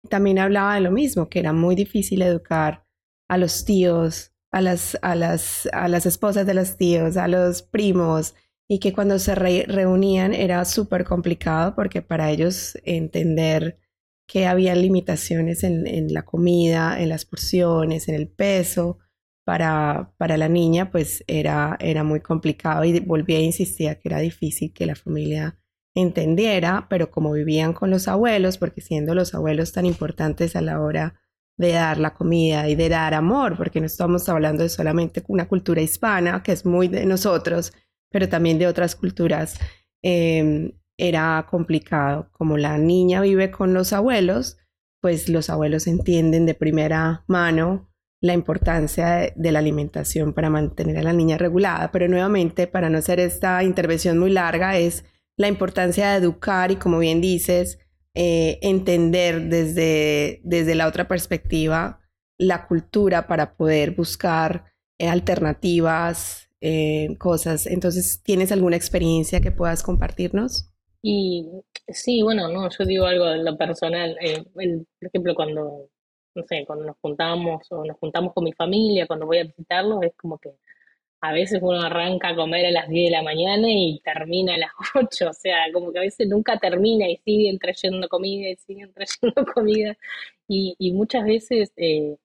también 0.10 0.39
hablaba 0.39 0.76
de 0.76 0.82
lo 0.82 0.92
mismo, 0.92 1.30
que 1.30 1.39
era 1.39 1.54
muy 1.54 1.76
difícil 1.76 2.22
educar 2.22 2.86
a 3.30 3.38
los 3.38 3.66
tíos, 3.66 4.33
a 4.54 4.62
las, 4.62 4.98
a 5.02 5.16
las, 5.16 5.68
a 5.74 5.88
las 5.88 6.06
esposas 6.06 6.46
de 6.46 6.54
los 6.54 6.78
tíos, 6.78 7.18
a 7.18 7.28
los 7.28 7.63
primos, 7.63 8.36
y 8.70 8.80
que 8.80 8.94
cuando 8.94 9.20
se 9.20 9.36
re 9.36 9.66
reunían 9.68 10.34
era 10.34 10.63
súper 10.63 11.04
complicado 11.04 11.76
porque 11.76 12.02
para 12.02 12.30
ellos 12.32 12.78
entender 12.86 13.80
que 14.28 14.46
había 14.46 14.76
limitaciones 14.76 15.63
en, 15.63 15.88
en, 15.88 16.13
la 16.13 16.24
comida, 16.24 17.02
en 17.02 17.10
las 17.10 17.26
porciones, 17.26 18.08
en 18.08 18.16
el 18.16 18.30
peso, 18.30 19.00
para, 19.44 20.13
para 20.18 20.38
la 20.38 20.48
niña, 20.48 20.92
pues 20.92 21.24
era, 21.28 21.76
era 21.80 22.04
muy 22.04 22.22
complicado 22.22 22.86
y 22.86 23.00
volvía 23.00 23.39
a 23.39 23.42
insistir 23.42 23.98
que 23.98 24.08
era 24.08 24.20
difícil 24.20 24.72
que 24.72 24.86
la 24.86 24.96
familia 24.96 25.60
entendiera, 25.96 26.88
pero 26.89 27.12
como 27.12 27.34
vivían 27.34 27.74
con 27.74 27.89
los 27.89 28.08
abuelos, 28.08 28.58
porque 28.58 28.82
siendo 28.82 29.16
los 29.16 29.34
abuelos 29.34 29.74
tan 29.74 29.86
importantes 29.86 30.56
a 30.56 30.62
la 30.62 30.80
hora 30.80 31.22
de 31.58 31.72
dar 31.72 31.98
la 32.00 32.13
comida 32.13 32.68
y 32.68 32.76
de 32.76 32.89
dar 32.89 33.13
amor, 33.13 33.56
porque 33.58 33.80
no 33.80 33.86
estamos 33.86 34.28
hablando 34.30 34.63
de 34.63 34.70
solamente 34.70 35.24
una 35.28 35.48
cultura 35.48 35.82
hispana, 35.82 36.42
que 36.44 36.52
es 36.52 36.66
muy 36.66 36.88
de 36.88 37.06
nosotros, 37.06 37.74
pero 38.12 38.28
también 38.30 38.60
de 38.60 38.68
otras 38.68 38.96
culturas, 38.96 39.60
em, 40.02 40.72
era 40.98 41.46
complicado. 41.50 42.30
Como 42.32 42.58
la 42.58 42.78
niña 42.78 43.22
vive 43.22 43.52
con 43.52 43.74
los 43.74 43.94
abuelos, 43.94 44.58
pues 45.02 45.30
los 45.30 45.50
abuelos 45.50 45.88
entienden 45.88 46.46
de 46.46 46.54
primera 46.54 47.24
mano 47.28 47.89
la 48.22 48.34
importancia 48.34 49.34
de, 49.36 49.52
la 49.52 49.60
alimentación 49.60 50.32
para 50.32 50.50
mantener 50.50 50.98
a 50.98 51.04
la 51.04 51.12
niña 51.12 51.38
regulada, 51.38 51.92
pero 51.92 52.08
nuevamente, 52.08 52.68
para 52.68 52.89
no 52.89 53.00
hacer 53.00 53.20
esta 53.20 53.62
intervención 53.66 54.18
muy 54.18 54.32
larga, 54.32 54.78
es 54.78 55.04
la 55.38 55.50
importancia 55.50 56.12
de 56.12 56.18
educar 56.20 56.72
y, 56.72 56.78
como 56.78 57.00
bien 57.00 57.20
dices, 57.20 57.80
eh, 58.15 58.60
entender 58.62 59.49
desde, 59.49 60.41
desde 60.43 60.76
la 60.76 60.88
otra 60.88 61.08
perspectiva 61.08 61.99
la 62.38 62.67
cultura 62.67 63.28
para 63.28 63.56
poder 63.56 63.91
buscar 63.91 64.65
eh, 64.97 65.08
alternativas, 65.08 66.49
eh, 66.62 67.15
cosas. 67.19 67.67
Entonces, 67.67 68.21
¿tienes 68.23 68.52
alguna 68.52 68.76
experiencia 68.76 69.41
que 69.41 69.52
puedas 69.52 69.84
compartirnos? 69.84 70.69
Y 71.02 71.49
sí, 71.88 72.21
bueno, 72.23 72.47
no, 72.47 72.69
yo 72.69 72.86
digo 72.86 73.06
algo 73.06 73.26
de 73.26 73.43
lo 73.43 73.58
personal. 73.58 74.15
por 74.60 75.08
ejemplo, 75.08 75.36
cuando 75.36 75.89
no 76.36 76.43
sé, 76.47 76.65
cuando 76.65 76.86
nos 76.86 76.97
juntamos 77.02 77.71
o 77.71 77.84
nos 77.86 77.97
juntamos 77.97 78.34
con 78.34 78.43
mi 78.43 78.54
familia, 78.54 79.08
cuando 79.08 79.26
voy 79.26 79.39
a 79.39 79.43
visitarlos, 79.43 80.04
es 80.04 80.15
como 80.15 80.38
que 80.38 80.52
a 81.23 81.31
veces 81.31 81.59
uno 81.62 81.81
arranca 81.81 82.29
a 82.29 82.36
comer 82.36 82.65
a 82.65 82.71
las 82.71 82.89
10 82.89 83.05
de 83.05 83.12
la 83.12 83.23
mañana 83.23 83.67
y 83.69 84.01
termina 84.03 84.55
a 84.55 84.57
las 84.57 84.71
8, 84.95 85.29
o 85.29 85.33
sea, 85.33 85.57
como 85.71 85.93
que 85.93 85.99
a 85.99 86.01
veces 86.01 86.27
nunca 86.27 86.57
termina 86.59 87.07
y 87.09 87.15
siguen 87.17 87.59
trayendo 87.59 88.09
comida 88.09 88.49
y 88.49 88.57
siguen 88.57 88.93
trayendo 88.93 89.45
comida. 89.55 89.97
Y, 90.49 90.75
y 90.77 90.91
muchas 90.91 91.23
veces 91.23 91.71
eh, 91.77 92.17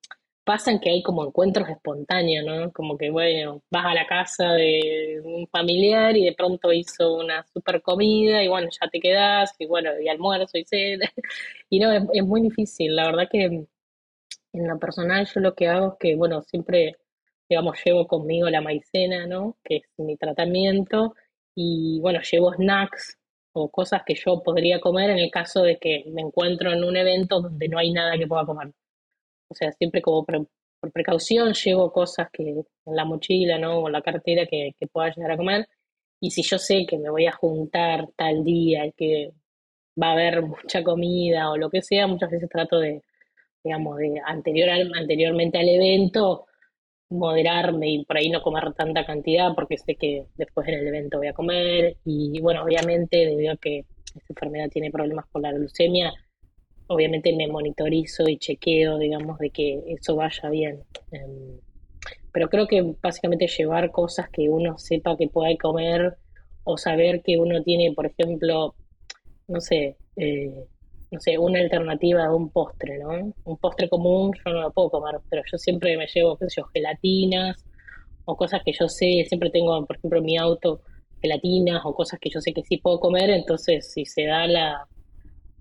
pasan 0.44 0.80
que 0.80 0.90
hay 0.90 1.02
como 1.04 1.24
encuentros 1.24 1.68
espontáneos, 1.68 2.44
¿no? 2.44 2.72
Como 2.72 2.98
que, 2.98 3.10
bueno, 3.10 3.62
vas 3.70 3.86
a 3.86 3.94
la 3.94 4.06
casa 4.06 4.52
de 4.54 5.20
un 5.24 5.46
familiar 5.46 6.16
y 6.16 6.24
de 6.24 6.34
pronto 6.34 6.72
hizo 6.72 7.14
una 7.14 7.44
super 7.52 7.80
comida 7.82 8.42
y 8.42 8.48
bueno, 8.48 8.68
ya 8.70 8.88
te 8.88 8.98
quedas 9.00 9.54
y 9.60 9.66
bueno, 9.66 9.90
y 10.00 10.08
almuerzo 10.08 10.58
y 10.58 10.64
cena. 10.64 11.08
Y 11.70 11.78
no, 11.80 11.92
es, 11.92 12.02
es 12.14 12.24
muy 12.24 12.40
difícil, 12.42 12.96
la 12.96 13.06
verdad 13.06 13.28
que 13.30 13.44
en 14.52 14.68
lo 14.68 14.78
personal 14.78 15.26
yo 15.32 15.40
lo 15.40 15.54
que 15.54 15.68
hago 15.68 15.92
es 15.92 15.94
que, 16.00 16.16
bueno, 16.16 16.42
siempre, 16.42 16.96
digamos, 17.48 17.78
llevo 17.84 18.06
conmigo 18.06 18.48
la 18.50 18.60
maicena, 18.60 19.26
¿no? 19.26 19.56
Que 19.64 19.76
es 19.76 19.84
mi 19.98 20.16
tratamiento 20.16 21.14
y, 21.54 22.00
bueno, 22.00 22.20
llevo 22.30 22.52
snacks 22.52 23.18
o 23.52 23.70
cosas 23.70 24.02
que 24.06 24.14
yo 24.14 24.42
podría 24.42 24.80
comer 24.80 25.10
en 25.10 25.18
el 25.18 25.30
caso 25.30 25.62
de 25.62 25.78
que 25.78 26.04
me 26.08 26.22
encuentro 26.22 26.72
en 26.72 26.84
un 26.84 26.96
evento 26.96 27.40
donde 27.40 27.68
no 27.68 27.78
hay 27.78 27.92
nada 27.92 28.16
que 28.18 28.26
pueda 28.26 28.46
comer. 28.46 28.72
O 29.48 29.54
sea, 29.54 29.72
siempre 29.72 30.02
como 30.02 30.24
por 30.24 30.92
precaución 30.92 31.52
llevo 31.54 31.92
cosas 31.92 32.28
que 32.32 32.42
en 32.50 32.96
la 32.96 33.04
mochila, 33.04 33.58
¿no? 33.58 33.78
O 33.80 33.86
en 33.88 33.92
la 33.92 34.02
cartera 34.02 34.46
que, 34.46 34.74
pueda 34.92 35.12
llegar 35.14 35.32
a 35.32 35.36
comer. 35.36 35.68
Y 36.20 36.30
si 36.30 36.42
yo 36.42 36.58
sé 36.58 36.86
que 36.86 36.98
me 36.98 37.10
voy 37.10 37.26
a 37.26 37.32
juntar 37.32 38.08
tal 38.16 38.44
día, 38.44 38.90
que 38.96 39.32
va 40.00 40.08
a 40.10 40.12
haber 40.12 40.42
mucha 40.46 40.82
comida 40.84 41.50
o 41.50 41.56
lo 41.56 41.70
que 41.70 41.82
sea, 41.82 42.06
muchas 42.06 42.30
veces 42.30 42.48
trato 42.48 42.78
de, 42.80 43.02
digamos, 43.64 43.98
de 43.98 44.20
anterior 44.24 44.70
anteriormente 44.70 45.58
al 45.58 45.68
evento, 45.68 46.46
moderarme 47.10 47.90
y 47.90 48.04
por 48.04 48.16
ahí 48.16 48.28
no 48.30 48.42
comer 48.42 48.72
tanta 48.74 49.04
cantidad 49.06 49.54
porque 49.54 49.78
sé 49.78 49.94
que 49.94 50.26
después 50.36 50.68
en 50.68 50.74
el 50.74 50.86
evento 50.88 51.18
voy 51.18 51.28
a 51.28 51.32
comer 51.32 51.96
y 52.04 52.38
bueno, 52.40 52.62
obviamente 52.62 53.16
debido 53.18 53.52
a 53.52 53.56
que 53.56 53.86
esta 54.06 54.26
enfermedad 54.30 54.68
tiene 54.70 54.90
problemas 54.90 55.26
con 55.26 55.42
la 55.42 55.52
glucemia, 55.52 56.12
obviamente 56.88 57.34
me 57.34 57.48
monitorizo 57.48 58.28
y 58.28 58.38
chequeo, 58.38 58.98
digamos, 58.98 59.38
de 59.38 59.50
que 59.50 59.82
eso 59.86 60.16
vaya 60.16 60.50
bien. 60.50 60.82
Em, 61.12 61.60
pero 62.32 62.48
creo 62.48 62.66
que 62.66 62.94
básicamente 63.02 63.46
llevar 63.46 63.90
cosas 63.90 64.28
que 64.30 64.48
uno 64.48 64.78
sepa 64.78 65.16
que 65.16 65.28
puede 65.28 65.56
comer 65.56 66.16
o 66.64 66.76
saber 66.76 67.22
que 67.22 67.38
uno 67.38 67.62
tiene, 67.62 67.92
por 67.94 68.06
ejemplo, 68.06 68.74
no 69.46 69.60
sé, 69.60 69.96
eh, 70.16 70.66
no 71.10 71.20
sé, 71.20 71.38
una 71.38 71.60
alternativa 71.60 72.22
de 72.22 72.34
un 72.34 72.50
postre, 72.50 72.98
¿no? 72.98 73.32
Un 73.44 73.56
postre 73.56 73.88
común 73.88 74.32
yo 74.44 74.52
no 74.52 74.62
lo 74.62 74.70
puedo 74.72 74.90
comer, 74.90 75.20
pero 75.30 75.42
yo 75.50 75.58
siempre 75.58 75.96
me 75.96 76.06
llevo, 76.06 76.36
qué 76.36 76.50
sé 76.50 76.62
gelatinas 76.74 77.64
o 78.24 78.36
cosas 78.36 78.62
que 78.64 78.72
yo 78.72 78.88
sé, 78.88 79.24
siempre 79.26 79.50
tengo, 79.50 79.84
por 79.86 79.96
ejemplo, 79.96 80.18
en 80.18 80.24
mi 80.24 80.36
auto 80.36 80.82
gelatinas 81.20 81.82
o 81.84 81.94
cosas 81.94 82.20
que 82.20 82.30
yo 82.30 82.40
sé 82.40 82.52
que 82.52 82.62
sí 82.62 82.76
puedo 82.78 83.00
comer, 83.00 83.30
entonces 83.30 83.92
si 83.92 84.04
se 84.04 84.26
da 84.26 84.46
la, 84.46 84.86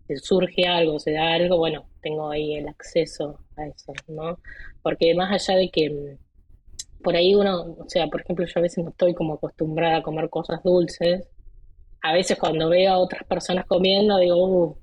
si 0.08 0.16
surge 0.18 0.68
algo, 0.68 1.00
se 1.00 1.12
da 1.12 1.34
algo, 1.34 1.58
bueno, 1.58 1.86
tengo 2.02 2.30
ahí 2.30 2.56
el 2.56 2.68
acceso 2.68 3.40
a 3.56 3.68
eso, 3.68 3.94
¿no? 4.08 4.40
Porque 4.82 5.16
más 5.16 5.32
allá 5.32 5.58
de 5.60 5.70
que 5.70 5.90
mm, 5.90 7.04
por 7.04 7.16
ahí 7.16 7.36
uno, 7.36 7.76
o 7.80 7.90
sea, 7.90 8.08
por 8.08 8.22
ejemplo, 8.22 8.46
yo 8.46 8.54
a 8.56 8.62
veces 8.62 8.84
no 8.84 8.92
estoy 8.92 9.14
como 9.14 9.36
acostumbrada 9.36 9.98
a 9.98 10.04
comer 10.04 10.30
cosas 10.30 10.62
dulces, 10.64 11.28
a 12.02 12.14
veces 12.14 12.38
cuando 12.38 12.70
veo 12.70 12.94
a 12.94 13.00
otras 13.00 13.24
personas 13.24 13.66
comiendo 13.66 14.18
digo, 14.18 14.36
uh, 14.38 14.78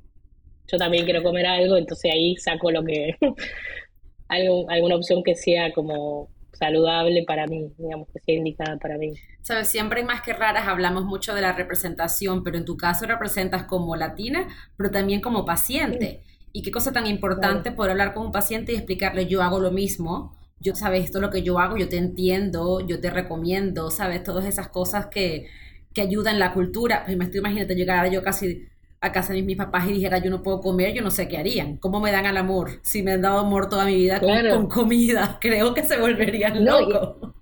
yo 0.66 0.78
también 0.78 1.04
quiero 1.04 1.22
comer 1.22 1.46
algo, 1.46 1.76
entonces 1.76 2.10
ahí 2.12 2.36
saco 2.36 2.70
lo 2.70 2.84
que, 2.84 3.16
algo, 4.28 4.68
alguna 4.70 4.96
opción 4.96 5.22
que 5.22 5.34
sea 5.34 5.72
como 5.72 6.28
saludable 6.52 7.24
para 7.26 7.46
mí, 7.46 7.72
digamos, 7.78 8.08
que 8.12 8.20
sea 8.20 8.34
indicada 8.36 8.76
para 8.78 8.96
mí. 8.96 9.12
Sabes, 9.42 9.68
siempre 9.68 10.00
hay 10.00 10.06
más 10.06 10.22
que 10.22 10.32
raras, 10.32 10.66
hablamos 10.68 11.04
mucho 11.04 11.34
de 11.34 11.42
la 11.42 11.52
representación, 11.52 12.42
pero 12.42 12.56
en 12.56 12.64
tu 12.64 12.76
caso 12.76 13.06
representas 13.06 13.64
como 13.64 13.96
latina, 13.96 14.48
pero 14.76 14.90
también 14.90 15.20
como 15.20 15.44
paciente. 15.44 16.22
Y 16.52 16.62
qué 16.62 16.70
cosa 16.70 16.92
tan 16.92 17.06
importante 17.06 17.72
poder 17.72 17.92
hablar 17.92 18.14
con 18.14 18.26
un 18.26 18.32
paciente 18.32 18.72
y 18.72 18.76
explicarle, 18.76 19.26
yo 19.26 19.42
hago 19.42 19.58
lo 19.58 19.72
mismo, 19.72 20.36
yo 20.60 20.74
sabes, 20.74 21.04
esto 21.04 21.18
es 21.18 21.22
lo 21.22 21.30
que 21.30 21.42
yo 21.42 21.58
hago, 21.58 21.76
yo 21.76 21.88
te 21.88 21.96
entiendo, 21.96 22.80
yo 22.86 23.00
te 23.00 23.10
recomiendo, 23.10 23.90
sabes, 23.90 24.22
todas 24.22 24.46
esas 24.46 24.68
cosas 24.68 25.06
que, 25.06 25.48
que 25.92 26.00
ayudan 26.00 26.38
la 26.38 26.54
cultura. 26.54 27.02
Pues 27.04 27.16
me 27.16 27.24
estoy 27.24 27.40
imaginando 27.40 27.74
llegar 27.74 28.10
yo 28.10 28.22
casi 28.22 28.68
a 29.04 29.12
casa 29.12 29.34
de 29.34 29.42
mis 29.42 29.56
papás 29.56 29.86
y 29.88 29.92
dijera 29.92 30.18
yo 30.18 30.30
no 30.30 30.42
puedo 30.42 30.60
comer, 30.60 30.94
yo 30.94 31.02
no 31.02 31.10
sé 31.10 31.28
qué 31.28 31.36
harían. 31.36 31.76
¿Cómo 31.76 32.00
me 32.00 32.10
dan 32.10 32.24
al 32.24 32.38
amor? 32.38 32.80
Si 32.82 33.02
me 33.02 33.12
han 33.12 33.22
dado 33.22 33.38
amor 33.38 33.68
toda 33.68 33.84
mi 33.84 33.94
vida 33.94 34.18
con, 34.20 34.68
comida, 34.68 35.38
creo 35.40 35.74
que 35.74 35.82
se 35.82 35.98
volverían 35.98 36.64
no, 36.64 36.80
locos. 36.80 37.34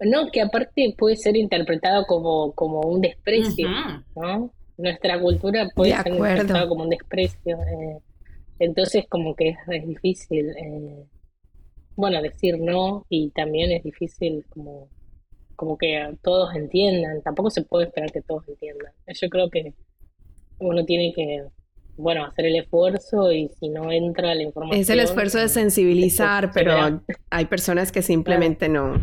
No, 0.00 0.30
que 0.30 0.42
aparte 0.42 0.94
puede 0.98 1.16
ser 1.16 1.36
interpretado 1.36 2.04
como, 2.06 2.52
como 2.52 2.80
un 2.82 3.00
desprecio, 3.00 3.68
¿no? 4.14 4.52
Nuestra 4.76 5.18
cultura 5.18 5.68
puede 5.74 5.96
ser 5.96 6.12
interpretada 6.12 6.68
como 6.68 6.84
un 6.84 6.90
desprecio. 6.90 7.56
Eh, 7.56 7.98
entonces 8.58 9.06
como 9.08 9.34
que 9.34 9.56
es, 9.66 9.86
difícil, 9.86 10.50
eh, 10.50 11.06
bueno, 11.96 12.20
decir 12.20 12.58
no 12.58 13.06
y 13.08 13.30
también 13.30 13.72
es 13.72 13.82
difícil 13.82 14.44
como, 14.50 14.88
como 15.56 15.78
que 15.78 16.14
todos 16.22 16.54
entiendan. 16.54 17.22
Tampoco 17.22 17.48
se 17.48 17.62
puede 17.62 17.86
esperar 17.86 18.12
que 18.12 18.20
todos 18.20 18.46
entiendan. 18.48 18.92
Yo 19.18 19.30
creo 19.30 19.48
que 19.48 19.72
uno 20.58 20.84
tiene 20.84 21.12
que, 21.14 21.44
bueno, 21.96 22.24
hacer 22.24 22.46
el 22.46 22.56
esfuerzo 22.56 23.32
y 23.32 23.48
si 23.60 23.68
no 23.68 23.90
entra 23.90 24.34
la 24.34 24.42
información... 24.42 24.80
Es 24.80 24.90
el 24.90 25.00
esfuerzo 25.00 25.38
de 25.38 25.48
sensibilizar, 25.48 26.50
pero 26.52 27.00
hay 27.30 27.44
personas 27.46 27.92
que 27.92 28.02
simplemente 28.02 28.68
no, 28.68 28.94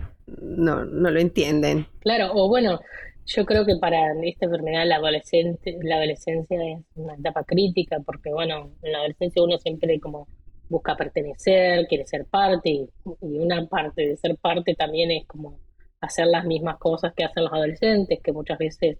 no, 0.42 0.86
no 0.86 1.12
lo 1.12 1.20
entienden. 1.20 1.88
Claro, 2.00 2.32
o 2.34 2.48
bueno, 2.48 2.80
yo 3.26 3.46
creo 3.46 3.66
que 3.66 3.76
para 3.78 4.14
esta 4.24 4.46
enfermedad 4.46 4.86
la, 4.86 4.96
adolescente, 4.96 5.78
la 5.82 5.96
adolescencia 5.96 6.58
es 6.64 6.80
una 6.96 7.16
etapa 7.16 7.44
crítica 7.44 8.00
porque, 8.06 8.32
bueno, 8.32 8.72
en 8.82 8.92
la 8.92 9.00
adolescencia 9.00 9.44
uno 9.44 9.58
siempre 9.58 10.00
como 10.00 10.28
busca 10.70 10.96
pertenecer, 10.96 11.86
quiere 11.88 12.06
ser 12.06 12.26
parte 12.26 12.70
y, 12.70 12.90
y 13.22 13.40
una 13.40 13.66
parte 13.68 14.08
de 14.08 14.18
ser 14.18 14.38
parte 14.38 14.74
también 14.74 15.12
es 15.12 15.26
como 15.28 15.60
hacer 16.00 16.28
las 16.28 16.46
mismas 16.46 16.78
cosas 16.78 17.14
que 17.14 17.24
hacen 17.24 17.44
los 17.44 17.54
adolescentes, 17.54 18.20
que 18.22 18.32
muchas 18.32 18.58
veces 18.58 18.98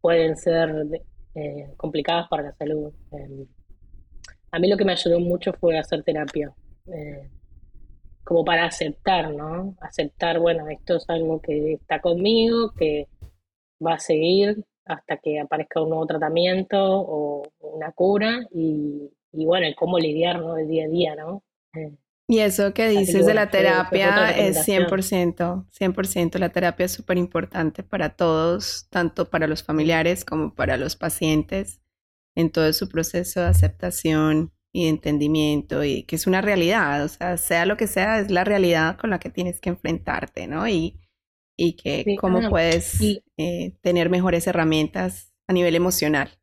pueden 0.00 0.36
ser 0.36 0.70
eh, 1.34 1.72
complicadas 1.76 2.28
para 2.28 2.42
la 2.42 2.52
salud. 2.52 2.92
Em, 3.12 3.46
a 4.52 4.58
mí 4.58 4.68
lo 4.68 4.76
que 4.76 4.84
me 4.84 4.92
ayudó 4.92 5.20
mucho 5.20 5.52
fue 5.52 5.78
hacer 5.78 6.02
terapia, 6.02 6.52
eh, 6.86 7.30
como 8.24 8.44
para 8.44 8.64
aceptar, 8.66 9.32
¿no? 9.32 9.76
Aceptar, 9.80 10.38
bueno, 10.38 10.68
esto 10.68 10.96
es 10.96 11.08
algo 11.08 11.40
que 11.40 11.74
está 11.74 12.00
conmigo, 12.00 12.72
que 12.72 13.08
va 13.84 13.94
a 13.94 13.98
seguir 13.98 14.64
hasta 14.84 15.18
que 15.18 15.38
aparezca 15.40 15.82
un 15.82 15.90
nuevo 15.90 16.06
tratamiento 16.06 16.78
o 16.80 17.42
una 17.60 17.92
cura 17.92 18.40
y, 18.52 19.10
y 19.32 19.44
bueno, 19.46 19.66
cómo 19.76 19.98
lidiar, 19.98 20.40
¿no? 20.40 20.56
El 20.56 20.68
día 20.68 20.84
a 20.84 20.88
día, 20.88 21.14
¿no? 21.14 21.42
Y 22.30 22.38
eso 22.38 22.72
que 22.72 22.88
dices 22.88 23.26
de 23.26 23.34
la 23.34 23.50
terapia 23.50 24.30
es 24.30 24.58
100%, 24.58 25.66
100%. 25.68 26.38
La 26.38 26.50
terapia 26.50 26.86
es 26.86 26.92
súper 26.92 27.18
importante 27.18 27.82
para 27.82 28.10
todos, 28.10 28.86
tanto 28.88 29.28
para 29.28 29.48
los 29.48 29.64
familiares 29.64 30.24
como 30.24 30.54
para 30.54 30.76
los 30.76 30.94
pacientes, 30.94 31.80
en 32.36 32.50
todo 32.50 32.72
su 32.72 32.88
proceso 32.88 33.40
de 33.40 33.46
aceptación 33.46 34.52
y 34.72 34.84
de 34.84 34.90
entendimiento 34.90 35.82
y 35.82 36.04
que 36.04 36.14
es 36.14 36.28
una 36.28 36.40
realidad, 36.40 37.02
o 37.02 37.08
sea, 37.08 37.36
sea 37.36 37.66
lo 37.66 37.76
que 37.76 37.88
sea, 37.88 38.20
es 38.20 38.30
la 38.30 38.44
realidad 38.44 38.96
con 38.96 39.10
la 39.10 39.18
que 39.18 39.30
tienes 39.30 39.60
que 39.60 39.70
enfrentarte, 39.70 40.46
¿no? 40.46 40.68
Y, 40.68 41.00
y 41.58 41.72
que 41.72 42.14
cómo 42.20 42.48
puedes 42.48 43.00
eh, 43.38 43.74
tener 43.80 44.08
mejores 44.08 44.46
herramientas 44.46 45.34
a 45.48 45.52
nivel 45.52 45.74
emocional. 45.74 46.39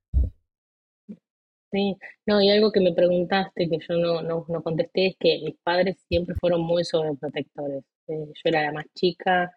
Sí, 1.71 1.97
no, 2.25 2.41
y 2.41 2.49
algo 2.49 2.71
que 2.71 2.79
me 2.79 2.93
preguntaste 2.93 3.69
que 3.69 3.77
yo 3.79 3.95
no, 3.97 4.21
no, 4.21 4.45
no 4.47 4.63
contesté 4.63 5.07
es 5.07 5.15
que 5.19 5.41
mis 5.43 5.57
padres 5.63 5.97
siempre 6.07 6.33
fueron 6.39 6.61
muy 6.61 6.85
sobreprotectores. 6.85 7.83
Eh, 8.07 8.25
yo 8.33 8.41
era 8.45 8.63
la 8.63 8.71
más 8.71 8.85
chica, 8.95 9.51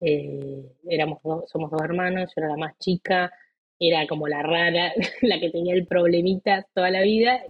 eh, 0.00 0.64
éramos 0.88 1.20
dos, 1.24 1.50
somos 1.50 1.70
dos 1.70 1.82
hermanos, 1.82 2.30
yo 2.34 2.42
era 2.42 2.48
la 2.50 2.56
más 2.56 2.78
chica, 2.78 3.32
era 3.78 4.06
como 4.06 4.28
la 4.28 4.42
rara, 4.42 4.92
la 5.22 5.40
que 5.40 5.50
tenía 5.50 5.74
el 5.74 5.86
problemita 5.86 6.66
toda 6.74 6.90
la 6.90 7.02
vida, 7.02 7.42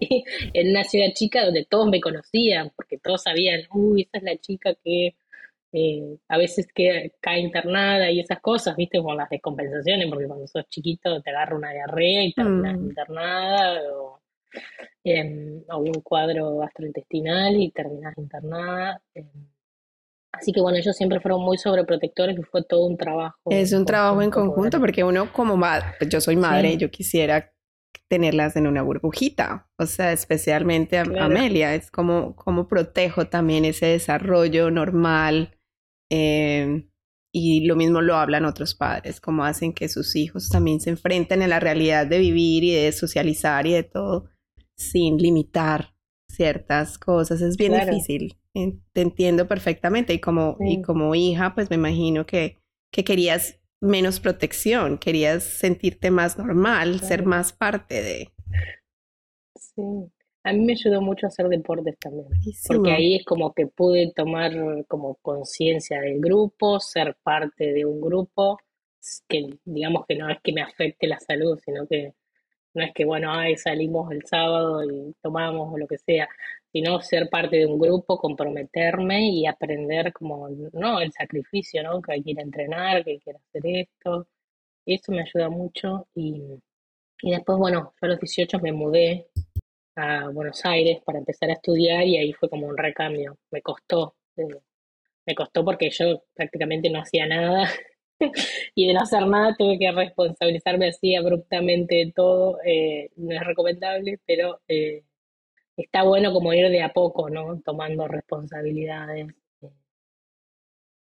en 0.53 0.69
una 0.71 0.83
ciudad 0.83 1.07
chica 1.15 1.45
donde 1.45 1.65
todos 1.65 1.89
me 1.89 2.01
conocían, 2.01 2.71
porque 2.75 2.97
todos 2.99 3.23
sabían, 3.23 3.61
uy, 3.73 4.03
esa 4.03 4.17
es 4.19 4.23
la 4.23 4.37
chica 4.37 4.75
que 4.83 5.15
eh, 5.75 6.19
a 6.27 6.37
veces 6.37 6.67
que 6.73 7.13
cae 7.19 7.39
internada 7.39 8.11
y 8.11 8.19
esas 8.19 8.39
cosas, 8.41 8.75
viste, 8.75 9.01
con 9.01 9.17
las 9.17 9.27
descompensaciones, 9.27 10.07
porque 10.07 10.27
cuando 10.27 10.45
sos 10.45 10.69
chiquito 10.69 11.19
te 11.23 11.31
agarra 11.31 11.55
una 11.55 11.71
diarrea 11.71 12.25
y 12.25 12.33
terminas 12.33 12.77
mm. 12.77 12.85
internada, 12.85 13.81
o, 13.91 14.21
o, 15.69 15.77
un 15.79 16.01
cuadro 16.03 16.57
gastrointestinal 16.57 17.55
y 17.55 17.71
terminas 17.71 18.15
internada. 18.19 19.01
Em. 19.15 19.27
Así 20.31 20.51
que 20.51 20.61
bueno, 20.61 20.77
ellos 20.77 20.95
siempre 20.95 21.19
fueron 21.19 21.41
muy 21.41 21.57
sobreprotectores 21.57 22.37
y 22.37 22.43
fue 22.43 22.63
todo 22.63 22.85
un 22.85 22.97
trabajo. 22.97 23.39
Es 23.49 23.73
un 23.73 23.85
trabajo 23.85 24.21
en 24.21 24.29
conjunto 24.29 24.79
porque 24.79 25.03
uno 25.03 25.33
como 25.33 25.57
madre, 25.57 25.87
yo 26.07 26.21
soy 26.21 26.35
madre, 26.35 26.77
yo 26.77 26.91
quisiera 26.91 27.51
tenerlas 28.07 28.55
en 28.55 28.67
una 28.67 28.83
burbujita, 28.83 29.67
o 29.79 29.87
sea, 29.87 30.11
especialmente 30.11 30.99
a 30.99 31.01
Amelia, 31.01 31.73
es 31.73 31.89
como, 31.89 32.35
como 32.35 32.67
protejo 32.67 33.27
también 33.27 33.65
ese 33.65 33.87
desarrollo 33.87 34.69
normal 34.69 35.57
Em, 36.15 36.87
y 37.33 37.65
lo 37.65 37.75
mismo 37.75 37.99
lo 37.99 38.15
hablan 38.15 38.45
otros 38.45 38.75
padres, 38.75 39.19
como 39.19 39.43
hacen 39.45 39.73
que 39.73 39.89
sus 39.89 40.15
hijos 40.15 40.47
también 40.49 40.79
se 40.79 40.91
enfrenten 40.91 41.41
a 41.41 41.47
la 41.47 41.59
realidad 41.59 42.05
de 42.05 42.19
vivir 42.19 42.63
y 42.63 42.71
de 42.71 42.91
socializar 42.91 43.65
y 43.65 43.73
de 43.73 43.81
todo 43.81 44.29
sin 44.77 45.17
limitar 45.17 45.95
ciertas 46.29 46.99
cosas. 46.99 47.41
Es 47.41 47.57
bien 47.57 47.73
difícil. 47.73 48.37
Te 48.53 49.01
entiendo 49.01 49.47
perfectamente. 49.47 50.13
Y 50.13 50.19
como, 50.19 50.55
y 50.59 50.83
como 50.83 51.15
hija, 51.15 51.55
pues 51.55 51.71
me 51.71 51.77
imagino 51.77 52.27
que, 52.27 52.59
que 52.91 53.03
querías 53.03 53.59
menos 53.81 54.19
protección, 54.19 54.99
querías 54.99 55.43
sentirte 55.43 56.11
más 56.11 56.37
normal, 56.37 56.99
ser 56.99 57.25
más 57.25 57.53
parte 57.53 58.03
de. 58.03 58.33
Sí. 59.55 59.81
A 60.43 60.51
mí 60.51 60.59
me 60.59 60.73
ayudó 60.73 61.01
mucho 61.01 61.25
a 61.25 61.29
hacer 61.29 61.47
deportes 61.47 61.97
también, 61.99 62.27
porque 62.67 62.91
ahí 62.91 63.15
es 63.15 63.25
como 63.25 63.53
que 63.53 63.67
pude 63.67 64.11
tomar 64.13 64.51
como 64.87 65.15
conciencia 65.15 66.01
del 66.01 66.19
grupo, 66.19 66.79
ser 66.81 67.15
parte 67.23 67.71
de 67.71 67.85
un 67.85 68.01
grupo, 68.01 68.59
que 69.27 69.57
digamos 69.63 70.05
que 70.05 70.15
no 70.15 70.29
es 70.29 70.39
que 70.41 70.51
me 70.53 70.61
afecte 70.61 71.07
la 71.07 71.19
salud, 71.19 71.59
sino 71.63 71.87
que 71.87 72.13
no 72.73 72.83
es 72.83 72.93
que, 72.93 73.05
bueno, 73.05 73.31
ahí 73.31 73.55
salimos 73.55 74.11
el 74.11 74.25
sábado 74.25 74.83
y 74.83 75.15
tomamos 75.21 75.73
o 75.73 75.77
lo 75.77 75.87
que 75.87 75.97
sea, 75.97 76.27
sino 76.71 77.01
ser 77.01 77.29
parte 77.29 77.57
de 77.57 77.65
un 77.67 77.79
grupo, 77.79 78.17
comprometerme 78.17 79.29
y 79.29 79.45
aprender 79.45 80.11
como, 80.11 80.49
no, 80.73 80.99
el 80.99 81.11
sacrificio, 81.11 81.83
¿no? 81.83 82.01
Que 82.01 82.13
hay 82.13 82.23
que 82.23 82.31
ir 82.31 82.39
a 82.39 82.43
entrenar, 82.43 83.03
que 83.03 83.11
hay 83.11 83.19
que 83.19 83.31
hacer 83.31 83.61
esto. 83.65 84.27
Y 84.85 84.95
eso 84.95 85.11
me 85.11 85.21
ayuda 85.21 85.49
mucho. 85.49 86.07
Y, 86.15 86.41
y 87.21 87.31
después, 87.31 87.57
bueno, 87.59 87.93
yo 88.01 88.05
a 88.07 88.09
los 88.09 88.19
18 88.19 88.59
me 88.59 88.71
mudé 88.71 89.27
a 89.95 90.29
Buenos 90.29 90.65
Aires 90.65 90.99
para 91.05 91.19
empezar 91.19 91.49
a 91.49 91.53
estudiar 91.53 92.03
y 92.05 92.17
ahí 92.17 92.33
fue 92.33 92.49
como 92.49 92.67
un 92.67 92.77
recambio. 92.77 93.37
Me 93.51 93.61
costó, 93.61 94.15
eh, 94.37 94.47
me 95.25 95.35
costó 95.35 95.65
porque 95.65 95.89
yo 95.91 96.23
prácticamente 96.33 96.89
no 96.89 96.99
hacía 97.01 97.27
nada 97.27 97.69
y 98.75 98.87
de 98.87 98.93
no 98.93 99.01
hacer 99.01 99.25
nada 99.27 99.55
tuve 99.57 99.77
que 99.79 99.91
responsabilizarme 99.91 100.89
así 100.89 101.15
abruptamente 101.15 101.95
de 101.95 102.11
todo. 102.15 102.59
Eh, 102.65 103.09
no 103.17 103.35
es 103.35 103.43
recomendable, 103.45 104.19
pero 104.25 104.61
eh, 104.67 105.03
está 105.77 106.03
bueno 106.03 106.33
como 106.33 106.53
ir 106.53 106.69
de 106.69 106.81
a 106.83 106.93
poco, 106.93 107.29
¿no? 107.29 107.59
Tomando 107.61 108.07
responsabilidades. 108.07 109.27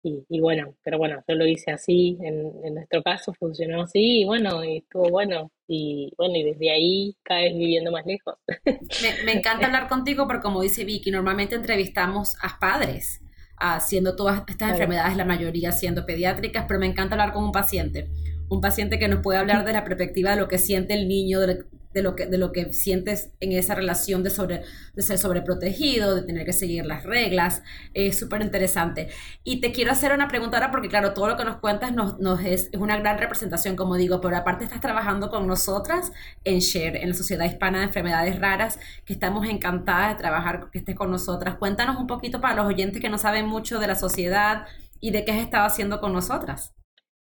Y, 0.06 0.38
bueno, 0.38 0.74
pero 0.84 0.98
bueno, 0.98 1.24
yo 1.26 1.34
lo 1.34 1.46
hice 1.46 1.70
así, 1.70 2.18
en, 2.20 2.52
en 2.62 2.74
nuestro 2.74 3.02
caso 3.02 3.32
funcionó 3.32 3.84
así, 3.84 4.20
y 4.20 4.24
bueno, 4.26 4.62
y 4.62 4.76
estuvo 4.78 5.08
bueno, 5.08 5.50
y 5.66 6.12
bueno, 6.18 6.36
y 6.36 6.42
desde 6.42 6.70
ahí 6.70 7.16
caes 7.22 7.54
viviendo 7.54 7.90
más 7.90 8.04
lejos. 8.04 8.34
Me, 9.24 9.32
encanta 9.32 9.64
hablar 9.64 9.88
contigo 9.88 10.26
porque 10.26 10.42
como 10.42 10.60
dice 10.60 10.84
Vicky, 10.84 11.10
normalmente 11.10 11.54
entrevistamos 11.54 12.36
a 12.42 12.58
padres, 12.58 13.22
haciendo 13.56 14.14
todas 14.14 14.42
estas 14.46 14.72
enfermedades, 14.72 15.16
la 15.16 15.24
mayoría 15.24 15.72
siendo 15.72 16.04
pediátricas, 16.04 16.66
pero 16.68 16.80
me 16.80 16.86
encanta 16.86 17.14
hablar 17.14 17.32
con 17.32 17.44
un 17.44 17.52
paciente, 17.52 18.10
un 18.50 18.60
paciente 18.60 18.98
que 18.98 19.08
nos 19.08 19.20
puede 19.20 19.38
hablar 19.38 19.64
de 19.64 19.72
la 19.72 19.84
perspectiva 19.84 20.32
de 20.32 20.36
lo 20.36 20.48
que 20.48 20.58
siente 20.58 20.92
el 20.92 21.08
niño, 21.08 21.40
de, 21.40 21.64
de 21.94 22.02
lo 22.02 22.16
que, 22.16 22.26
de 22.26 22.36
lo 22.36 22.52
que 22.52 22.72
sientes 22.72 23.30
en 23.40 23.52
esa 23.52 23.74
relación 23.74 24.22
de, 24.22 24.30
sobre, 24.30 24.62
de 24.94 25.02
ser 25.02 25.16
sobreprotegido, 25.16 26.16
de 26.16 26.22
tener 26.22 26.44
que 26.44 26.52
seguir 26.52 26.84
las 26.84 27.04
reglas. 27.04 27.62
Es 27.94 28.18
súper 28.18 28.42
interesante. 28.42 29.08
Y 29.44 29.60
te 29.60 29.72
quiero 29.72 29.92
hacer 29.92 30.12
una 30.12 30.28
pregunta 30.28 30.58
ahora 30.58 30.72
porque, 30.72 30.88
claro, 30.88 31.14
todo 31.14 31.28
lo 31.28 31.36
que 31.36 31.44
nos 31.44 31.56
cuentas 31.56 31.92
nos, 31.92 32.18
es, 32.44 32.68
es, 32.72 32.80
una 32.80 32.98
gran 32.98 33.18
representación, 33.18 33.76
como 33.76 33.96
digo, 33.96 34.20
pero 34.20 34.36
aparte 34.36 34.64
estás 34.64 34.80
trabajando 34.80 35.30
con 35.30 35.46
nosotras 35.46 36.12
en 36.42 36.58
SHARE, 36.58 37.02
en 37.02 37.10
la 37.10 37.14
Sociedad 37.14 37.46
Hispana 37.46 37.78
de 37.78 37.84
Enfermedades 37.84 38.38
Raras, 38.40 38.78
que 39.04 39.12
estamos 39.12 39.46
encantadas 39.46 40.14
de 40.14 40.18
trabajar, 40.18 40.68
que 40.72 40.78
estés 40.80 40.96
con 40.96 41.10
nosotras. 41.10 41.56
Cuéntanos 41.56 41.96
un 41.96 42.08
poquito 42.08 42.40
para 42.40 42.56
los 42.56 42.66
oyentes 42.66 43.00
que 43.00 43.08
no 43.08 43.18
saben 43.18 43.46
mucho 43.46 43.78
de 43.78 43.86
la 43.86 43.94
sociedad 43.94 44.66
y 45.00 45.12
de 45.12 45.24
qué 45.24 45.32
has 45.32 45.38
estado 45.38 45.66
haciendo 45.66 46.00
con 46.00 46.12
nosotras. 46.12 46.74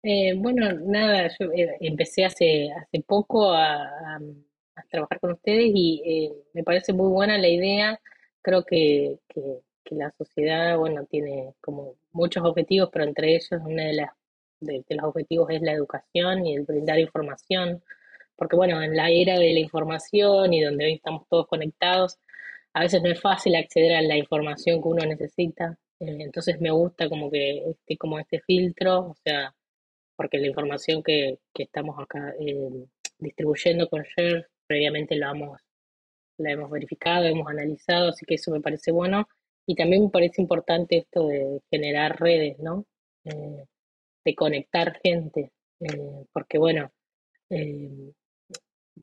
Eh, 0.05 0.33
bueno, 0.35 0.67
nada, 0.85 1.29
yo 1.39 1.49
eh, 1.53 1.77
empecé 1.79 2.25
hace, 2.25 2.69
hace 2.73 3.01
poco 3.07 3.53
a 3.53 4.19
trabajar 4.89 5.19
con 5.19 5.31
ustedes 5.33 5.71
y 5.73 6.01
eh, 6.05 6.33
me 6.53 6.63
parece 6.63 6.93
muy 6.93 7.09
buena 7.09 7.37
la 7.37 7.47
idea. 7.47 7.99
Creo 8.41 8.63
que, 8.63 9.19
que, 9.27 9.41
la 9.91 10.11
sociedad, 10.17 10.75
bueno, 10.77 11.05
tiene 11.05 11.53
como 11.61 11.93
muchos 12.13 12.43
objetivos, 12.43 12.89
pero 12.91 13.05
entre 13.05 13.35
ellos 13.35 13.47
uno 13.51 13.83
de, 13.83 13.93
las, 13.93 14.09
de, 14.59 14.83
los 14.89 15.05
objetivos 15.05 15.51
es 15.51 15.61
la 15.61 15.73
educación 15.73 16.47
y 16.47 16.55
el 16.55 16.63
brindar 16.63 16.97
información, 16.97 17.83
porque 18.35 18.55
bueno, 18.55 18.81
en 18.81 18.95
la 18.95 19.11
era 19.11 19.37
de 19.37 19.53
la 19.53 19.59
información 19.59 20.51
y 20.51 20.61
donde 20.63 20.85
hoy 20.85 20.93
estamos 20.93 21.27
todos 21.29 21.47
conectados, 21.47 22.17
a 22.73 22.81
veces 22.81 23.03
no 23.03 23.09
es 23.11 23.21
fácil 23.21 23.55
acceder 23.55 23.95
a 23.95 24.01
la 24.01 24.17
información 24.17 24.81
que 24.81 24.87
uno 24.87 25.05
necesita. 25.05 25.77
Eh, 25.99 26.17
entonces 26.21 26.59
me 26.59 26.71
gusta 26.71 27.07
como 27.07 27.29
que 27.29 27.59
este, 27.69 27.95
como 27.97 28.17
este 28.19 28.39
filtro, 28.41 29.09
o 29.11 29.15
sea, 29.23 29.53
porque 30.15 30.39
la 30.39 30.47
información 30.47 31.03
que, 31.03 31.37
que 31.53 31.63
estamos 31.63 31.99
acá 31.99 32.33
eh, 32.39 32.85
distribuyendo 33.19 33.87
con 33.89 34.03
Share 34.03 34.47
previamente 34.67 35.15
lo 35.15 35.29
hemos, 35.31 35.61
la 36.37 36.51
hemos 36.51 36.69
verificado, 36.71 37.25
hemos 37.25 37.47
analizado, 37.47 38.09
así 38.09 38.25
que 38.25 38.35
eso 38.35 38.51
me 38.51 38.61
parece 38.61 38.91
bueno. 38.91 39.27
Y 39.65 39.75
también 39.75 40.03
me 40.03 40.09
parece 40.09 40.41
importante 40.41 40.97
esto 40.97 41.27
de 41.27 41.61
generar 41.71 42.19
redes, 42.19 42.59
¿no? 42.59 42.85
Eh, 43.25 43.65
de 44.25 44.35
conectar 44.35 44.99
gente, 45.03 45.51
eh, 45.79 46.25
porque 46.31 46.57
bueno, 46.57 46.91
eh, 47.49 48.13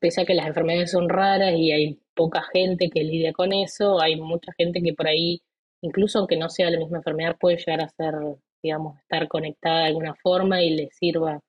pese 0.00 0.22
a 0.22 0.24
que 0.24 0.34
las 0.34 0.46
enfermedades 0.46 0.90
son 0.92 1.08
raras 1.08 1.54
y 1.56 1.72
hay 1.72 2.00
poca 2.14 2.42
gente 2.52 2.90
que 2.90 3.04
lidia 3.04 3.32
con 3.32 3.52
eso, 3.52 4.00
hay 4.00 4.16
mucha 4.16 4.52
gente 4.56 4.82
que 4.82 4.94
por 4.94 5.08
ahí, 5.08 5.42
incluso 5.82 6.18
aunque 6.18 6.36
no 6.36 6.48
sea 6.50 6.70
la 6.70 6.78
misma 6.78 6.98
enfermedad, 6.98 7.36
puede 7.38 7.58
llegar 7.58 7.82
a 7.82 7.88
ser, 7.88 8.14
digamos, 8.62 8.98
estar 9.00 9.28
conectada 9.28 9.80
de 9.80 9.86
alguna 9.86 10.14
forma 10.14 10.62
y 10.62 10.70
le 10.70 10.90
sirva 10.90 11.40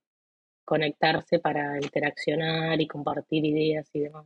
conectarse 0.65 1.39
para 1.39 1.77
interaccionar 1.77 2.79
y 2.81 2.87
compartir 2.87 3.45
ideas 3.45 3.89
y 3.93 4.01
demás. 4.01 4.25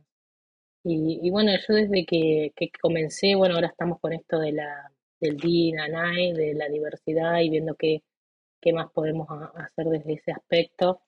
Y, 0.88 1.30
bueno, 1.30 1.50
yo 1.66 1.74
desde 1.74 2.06
que, 2.06 2.52
comencé, 2.80 3.34
bueno, 3.34 3.56
ahora 3.56 3.66
estamos 3.68 3.98
con 4.00 4.12
esto 4.12 4.38
de 4.38 4.52
la, 4.52 4.92
del 5.20 5.36
DNI, 5.36 6.32
de 6.32 6.54
la 6.54 6.68
diversidad 6.68 7.40
y 7.40 7.50
viendo 7.50 7.74
qué, 7.74 8.04
qué 8.60 8.72
más 8.72 8.92
podemos 8.92 9.28
hacer 9.56 9.86
desde 9.86 10.12
ese 10.14 10.30
aspecto. 10.32 11.00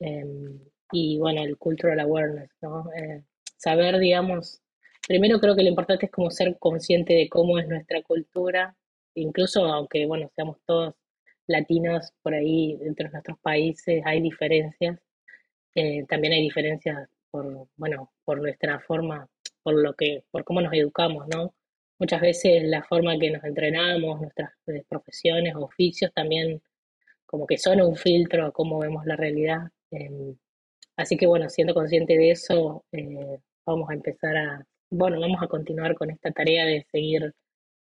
Em, 0.00 0.60
y 0.92 1.18
bueno, 1.18 1.42
el 1.42 1.56
cultural 1.58 2.00
awareness, 2.00 2.50
¿no? 2.60 2.90
Eh, 2.92 3.22
saber, 3.56 3.98
digamos, 3.98 4.62
primero 5.06 5.40
creo 5.40 5.54
que 5.54 5.62
lo 5.62 5.68
importante 5.68 6.06
es 6.06 6.12
como 6.12 6.30
ser 6.30 6.58
consciente 6.58 7.14
de 7.14 7.28
cómo 7.28 7.58
es 7.58 7.68
nuestra 7.68 8.02
cultura, 8.02 8.76
incluso 9.14 9.64
aunque, 9.66 10.06
bueno, 10.06 10.30
seamos 10.34 10.58
todos 10.66 10.94
latinos 11.50 12.12
por 12.22 12.34
ahí 12.34 12.78
entre 12.82 13.08
nuestros 13.10 13.38
países 13.40 14.02
hay 14.06 14.20
diferencias. 14.20 14.98
Eh, 15.74 16.04
también 16.08 16.32
hay 16.32 16.42
diferencias 16.42 17.08
por, 17.30 17.68
bueno, 17.76 18.12
por 18.24 18.40
nuestra 18.40 18.80
forma, 18.80 19.28
por 19.62 19.74
lo 19.74 19.94
que, 19.94 20.24
por 20.30 20.44
cómo 20.44 20.60
nos 20.60 20.72
educamos, 20.72 21.26
¿no? 21.28 21.54
Muchas 21.98 22.20
veces 22.20 22.62
la 22.64 22.82
forma 22.82 23.18
que 23.18 23.30
nos 23.30 23.44
entrenamos, 23.44 24.20
nuestras 24.20 24.50
eh, 24.68 24.84
profesiones, 24.88 25.54
oficios 25.56 26.12
también 26.14 26.62
como 27.26 27.46
que 27.46 27.58
son 27.58 27.80
un 27.80 27.96
filtro 27.96 28.46
a 28.46 28.52
cómo 28.52 28.78
vemos 28.80 29.06
la 29.06 29.16
realidad. 29.16 29.70
Em, 29.90 30.36
así 30.96 31.16
que 31.16 31.26
bueno, 31.26 31.48
siendo 31.48 31.74
consciente 31.74 32.16
de 32.16 32.30
eso, 32.32 32.84
eh, 32.92 33.38
vamos 33.66 33.90
a 33.90 33.94
empezar 33.94 34.36
a, 34.36 34.66
bueno, 34.90 35.20
vamos 35.20 35.42
a 35.42 35.48
continuar 35.48 35.94
con 35.94 36.10
esta 36.10 36.32
tarea 36.32 36.64
de 36.66 36.86
seguir 36.90 37.34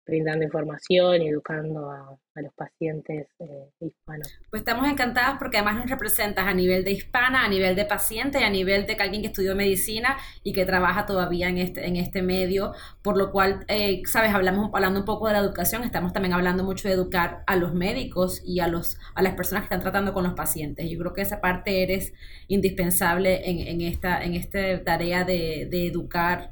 brindando 0.06 0.44
información 0.44 1.22
y 1.22 1.30
educando 1.30 1.90
a, 1.90 2.18
los 2.36 2.52
pacientes 2.56 3.28
eh, 3.38 3.70
hispanos. 3.80 4.28
Pues 4.50 4.62
estamos 4.62 4.90
encantadas 4.90 5.36
porque 5.38 5.58
además 5.58 5.76
nos 5.76 5.90
representas 5.90 6.48
a 6.48 6.54
nivel 6.56 6.84
de 6.84 6.92
hispana, 6.92 7.46
a 7.46 7.48
nivel 7.48 7.76
de 7.76 7.86
paciente 7.86 8.40
y 8.40 8.44
a 8.44 8.50
nivel 8.50 8.88
de 8.88 8.94
alguien 8.94 9.22
que 9.22 9.28
estudió 9.28 9.56
medicina 9.56 10.18
y 10.42 10.52
que 10.52 10.66
trabaja 10.66 11.06
todavía 11.06 11.48
en 11.48 11.60
este, 11.60 11.86
en 11.86 11.96
este 11.96 12.24
medio, 12.24 12.74
por 13.04 13.18
lo 13.18 13.32
cual, 13.32 13.66
eh, 13.68 14.02
sabes, 14.08 14.34
hablamos 14.34 14.72
hablando 14.74 15.00
un 15.00 15.06
poco 15.06 15.28
de 15.28 15.34
la 15.34 15.40
educación, 15.40 15.84
estamos 15.84 16.12
también 16.12 16.34
hablando 16.34 16.64
mucho 16.64 16.88
de 16.88 16.96
educar 16.96 17.44
a 17.46 17.56
los 17.56 17.76
médicos 17.76 18.42
y 18.44 18.62
a, 18.62 18.68
los, 18.68 18.98
a 19.14 19.22
las 19.22 19.36
personas 19.36 19.62
que 19.62 19.66
están 19.66 19.82
tratando 19.82 20.12
con 20.12 20.24
los 20.24 20.34
pacientes. 20.34 20.90
Yo 20.90 20.98
creo 20.98 21.14
que 21.14 21.22
esa 21.22 21.40
parte 21.40 21.84
eres 21.84 22.14
indispensable 22.48 23.48
en, 23.48 23.60
en 23.60 23.82
esta, 23.82 24.24
en 24.24 24.34
esta 24.34 24.84
tarea 24.84 25.24
de, 25.24 25.68
de 25.70 25.86
educar 25.86 26.50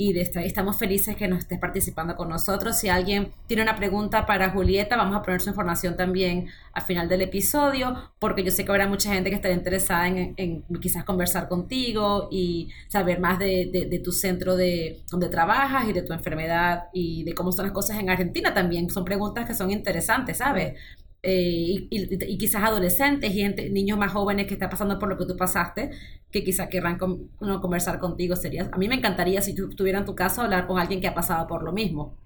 y 0.00 0.12
de 0.12 0.20
estamos 0.20 0.78
felices 0.78 1.16
que 1.16 1.26
nos 1.26 1.40
estés 1.40 1.58
participando 1.58 2.14
con 2.14 2.28
nosotros. 2.28 2.78
Si 2.78 2.88
alguien 2.88 3.32
tiene 3.48 3.64
una 3.64 3.74
pregunta 3.74 4.26
para 4.26 4.50
Julieta, 4.50 4.96
vamos 4.96 5.16
a 5.16 5.22
poner 5.22 5.40
su 5.40 5.48
información 5.48 5.96
también 5.96 6.46
al 6.72 6.84
final 6.84 7.08
del 7.08 7.22
episodio, 7.22 7.96
porque 8.20 8.44
yo 8.44 8.52
sé 8.52 8.64
que 8.64 8.70
habrá 8.70 8.86
mucha 8.86 9.12
gente 9.12 9.28
que 9.28 9.34
estará 9.34 9.52
interesada 9.52 10.06
en, 10.06 10.62
quizás 10.80 11.02
conversar 11.02 11.48
contigo 11.48 12.28
y 12.30 12.68
saber 12.86 13.18
más 13.18 13.40
de, 13.40 14.00
tu 14.04 14.12
centro 14.12 14.54
de 14.54 15.02
donde 15.10 15.28
trabajas 15.28 15.88
y 15.88 15.92
de 15.92 16.02
tu 16.02 16.12
enfermedad 16.12 16.84
y 16.92 17.24
de 17.24 17.34
cómo 17.34 17.50
son 17.50 17.64
las 17.64 17.72
cosas 17.72 17.98
en 17.98 18.08
Argentina 18.08 18.54
también. 18.54 18.88
Son 18.90 19.04
preguntas 19.04 19.46
que 19.46 19.54
son 19.54 19.72
interesantes, 19.72 20.38
¿sabes? 20.38 20.74
Eh, 21.22 21.88
y, 21.90 22.38
quizás 22.38 22.62
adolescentes 22.62 23.34
y 23.34 23.70
niños 23.70 23.98
más 23.98 24.12
jóvenes 24.12 24.46
que 24.46 24.54
están 24.54 24.70
pasando 24.70 24.98
por 24.98 25.08
lo 25.08 25.18
que 25.18 25.26
tú 25.26 25.36
pasaste, 25.36 25.90
que 26.30 26.44
quizás 26.44 26.68
querrán 26.68 26.98
conversar 26.98 27.98
contigo. 27.98 28.36
Sería, 28.36 28.70
a 28.72 28.78
mí 28.78 28.88
me 28.88 28.96
encantaría, 28.96 29.40
si 29.42 29.54
tú 29.54 29.70
tuvieras 29.70 30.04
tu 30.04 30.14
caso, 30.14 30.42
hablar 30.42 30.66
con 30.66 30.78
alguien 30.78 31.00
que 31.00 31.08
ha 31.08 31.14
pasado 31.14 31.46
por 31.46 31.62
lo 31.62 31.72
mismo. 31.72 32.16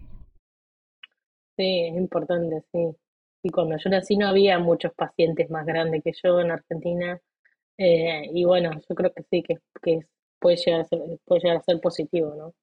Sí, 1.56 1.86
es 1.86 1.96
importante, 1.96 2.62
sí. 2.72 2.96
Y 3.42 3.50
cuando 3.50 3.76
yo 3.76 3.90
nací 3.90 4.16
no 4.16 4.28
había 4.28 4.58
muchos 4.58 4.92
pacientes 4.94 5.50
más 5.50 5.66
grandes 5.66 6.02
que 6.04 6.12
yo 6.22 6.40
en 6.40 6.50
Argentina. 6.50 7.20
Eh, 7.78 8.30
y 8.32 8.44
bueno, 8.44 8.70
yo 8.88 8.94
creo 8.94 9.12
que 9.12 9.22
sí, 9.30 9.42
que, 9.42 9.58
que 9.82 10.00
puede, 10.38 10.56
llegar 10.56 10.82
a 10.82 10.84
ser, 10.84 11.00
puede 11.24 11.40
llegar 11.42 11.56
a 11.58 11.62
ser 11.62 11.80
positivo, 11.80 12.34
¿no? 12.36 12.54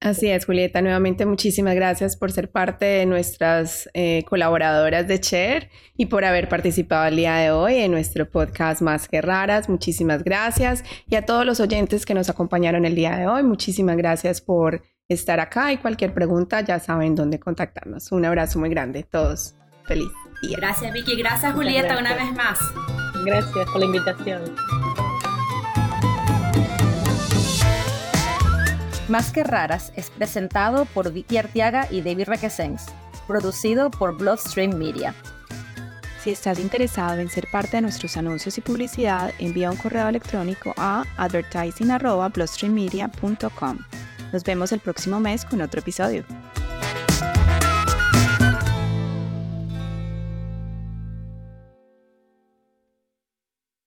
Así 0.00 0.28
es, 0.30 0.44
Julieta. 0.46 0.82
Nuevamente, 0.82 1.26
muchísimas 1.26 1.74
gracias 1.74 2.16
por 2.16 2.32
ser 2.32 2.50
parte 2.50 2.84
de 2.84 3.06
nuestras 3.06 3.88
eh, 3.94 4.24
colaboradoras 4.28 5.06
de 5.06 5.18
Share 5.18 5.70
y 5.96 6.06
por 6.06 6.24
haber 6.24 6.48
participado 6.48 7.06
el 7.06 7.16
día 7.16 7.36
de 7.36 7.50
hoy 7.50 7.76
en 7.76 7.92
nuestro 7.92 8.28
podcast 8.28 8.82
Más 8.82 9.08
que 9.08 9.20
Raras. 9.20 9.68
Muchísimas 9.68 10.24
gracias. 10.24 10.84
Y 11.08 11.14
a 11.14 11.24
todos 11.24 11.46
los 11.46 11.60
oyentes 11.60 12.04
que 12.04 12.14
nos 12.14 12.28
acompañaron 12.28 12.84
el 12.84 12.94
día 12.94 13.16
de 13.16 13.26
hoy, 13.26 13.42
muchísimas 13.42 13.96
gracias 13.96 14.40
por 14.40 14.82
estar 15.08 15.38
acá 15.38 15.72
y 15.72 15.76
cualquier 15.78 16.14
pregunta 16.14 16.60
ya 16.62 16.80
saben 16.80 17.14
dónde 17.14 17.38
contactarnos. 17.38 18.10
Un 18.12 18.24
abrazo 18.24 18.58
muy 18.58 18.70
grande. 18.70 19.04
Todos 19.04 19.54
feliz 19.86 20.08
día. 20.42 20.56
Gracias, 20.58 20.92
Vicky. 20.92 21.16
Gracias, 21.16 21.52
Julieta, 21.54 21.98
una 21.98 22.14
vez 22.14 22.32
más. 22.32 22.58
Gracias 23.24 23.66
por 23.70 23.78
la 23.78 23.86
invitación. 23.86 24.42
Más 29.08 29.32
que 29.32 29.42
raras 29.44 29.92
es 29.96 30.08
presentado 30.08 30.86
por 30.86 31.12
Vicky 31.12 31.36
Artiaga 31.36 31.86
y 31.90 32.00
David 32.00 32.26
Requesens, 32.26 32.86
producido 33.26 33.90
por 33.90 34.16
Bloodstream 34.16 34.76
Media. 34.76 35.14
Si 36.22 36.30
estás 36.30 36.58
interesado 36.58 37.20
en 37.20 37.28
ser 37.28 37.46
parte 37.52 37.76
de 37.76 37.82
nuestros 37.82 38.16
anuncios 38.16 38.56
y 38.56 38.62
publicidad, 38.62 39.30
envía 39.38 39.70
un 39.70 39.76
correo 39.76 40.08
electrónico 40.08 40.72
a 40.78 41.04
advertising.bloodstreammedia.com. 41.18 43.78
Nos 44.32 44.42
vemos 44.42 44.72
el 44.72 44.80
próximo 44.80 45.20
mes 45.20 45.44
con 45.44 45.60
otro 45.60 45.80
episodio. 45.80 46.24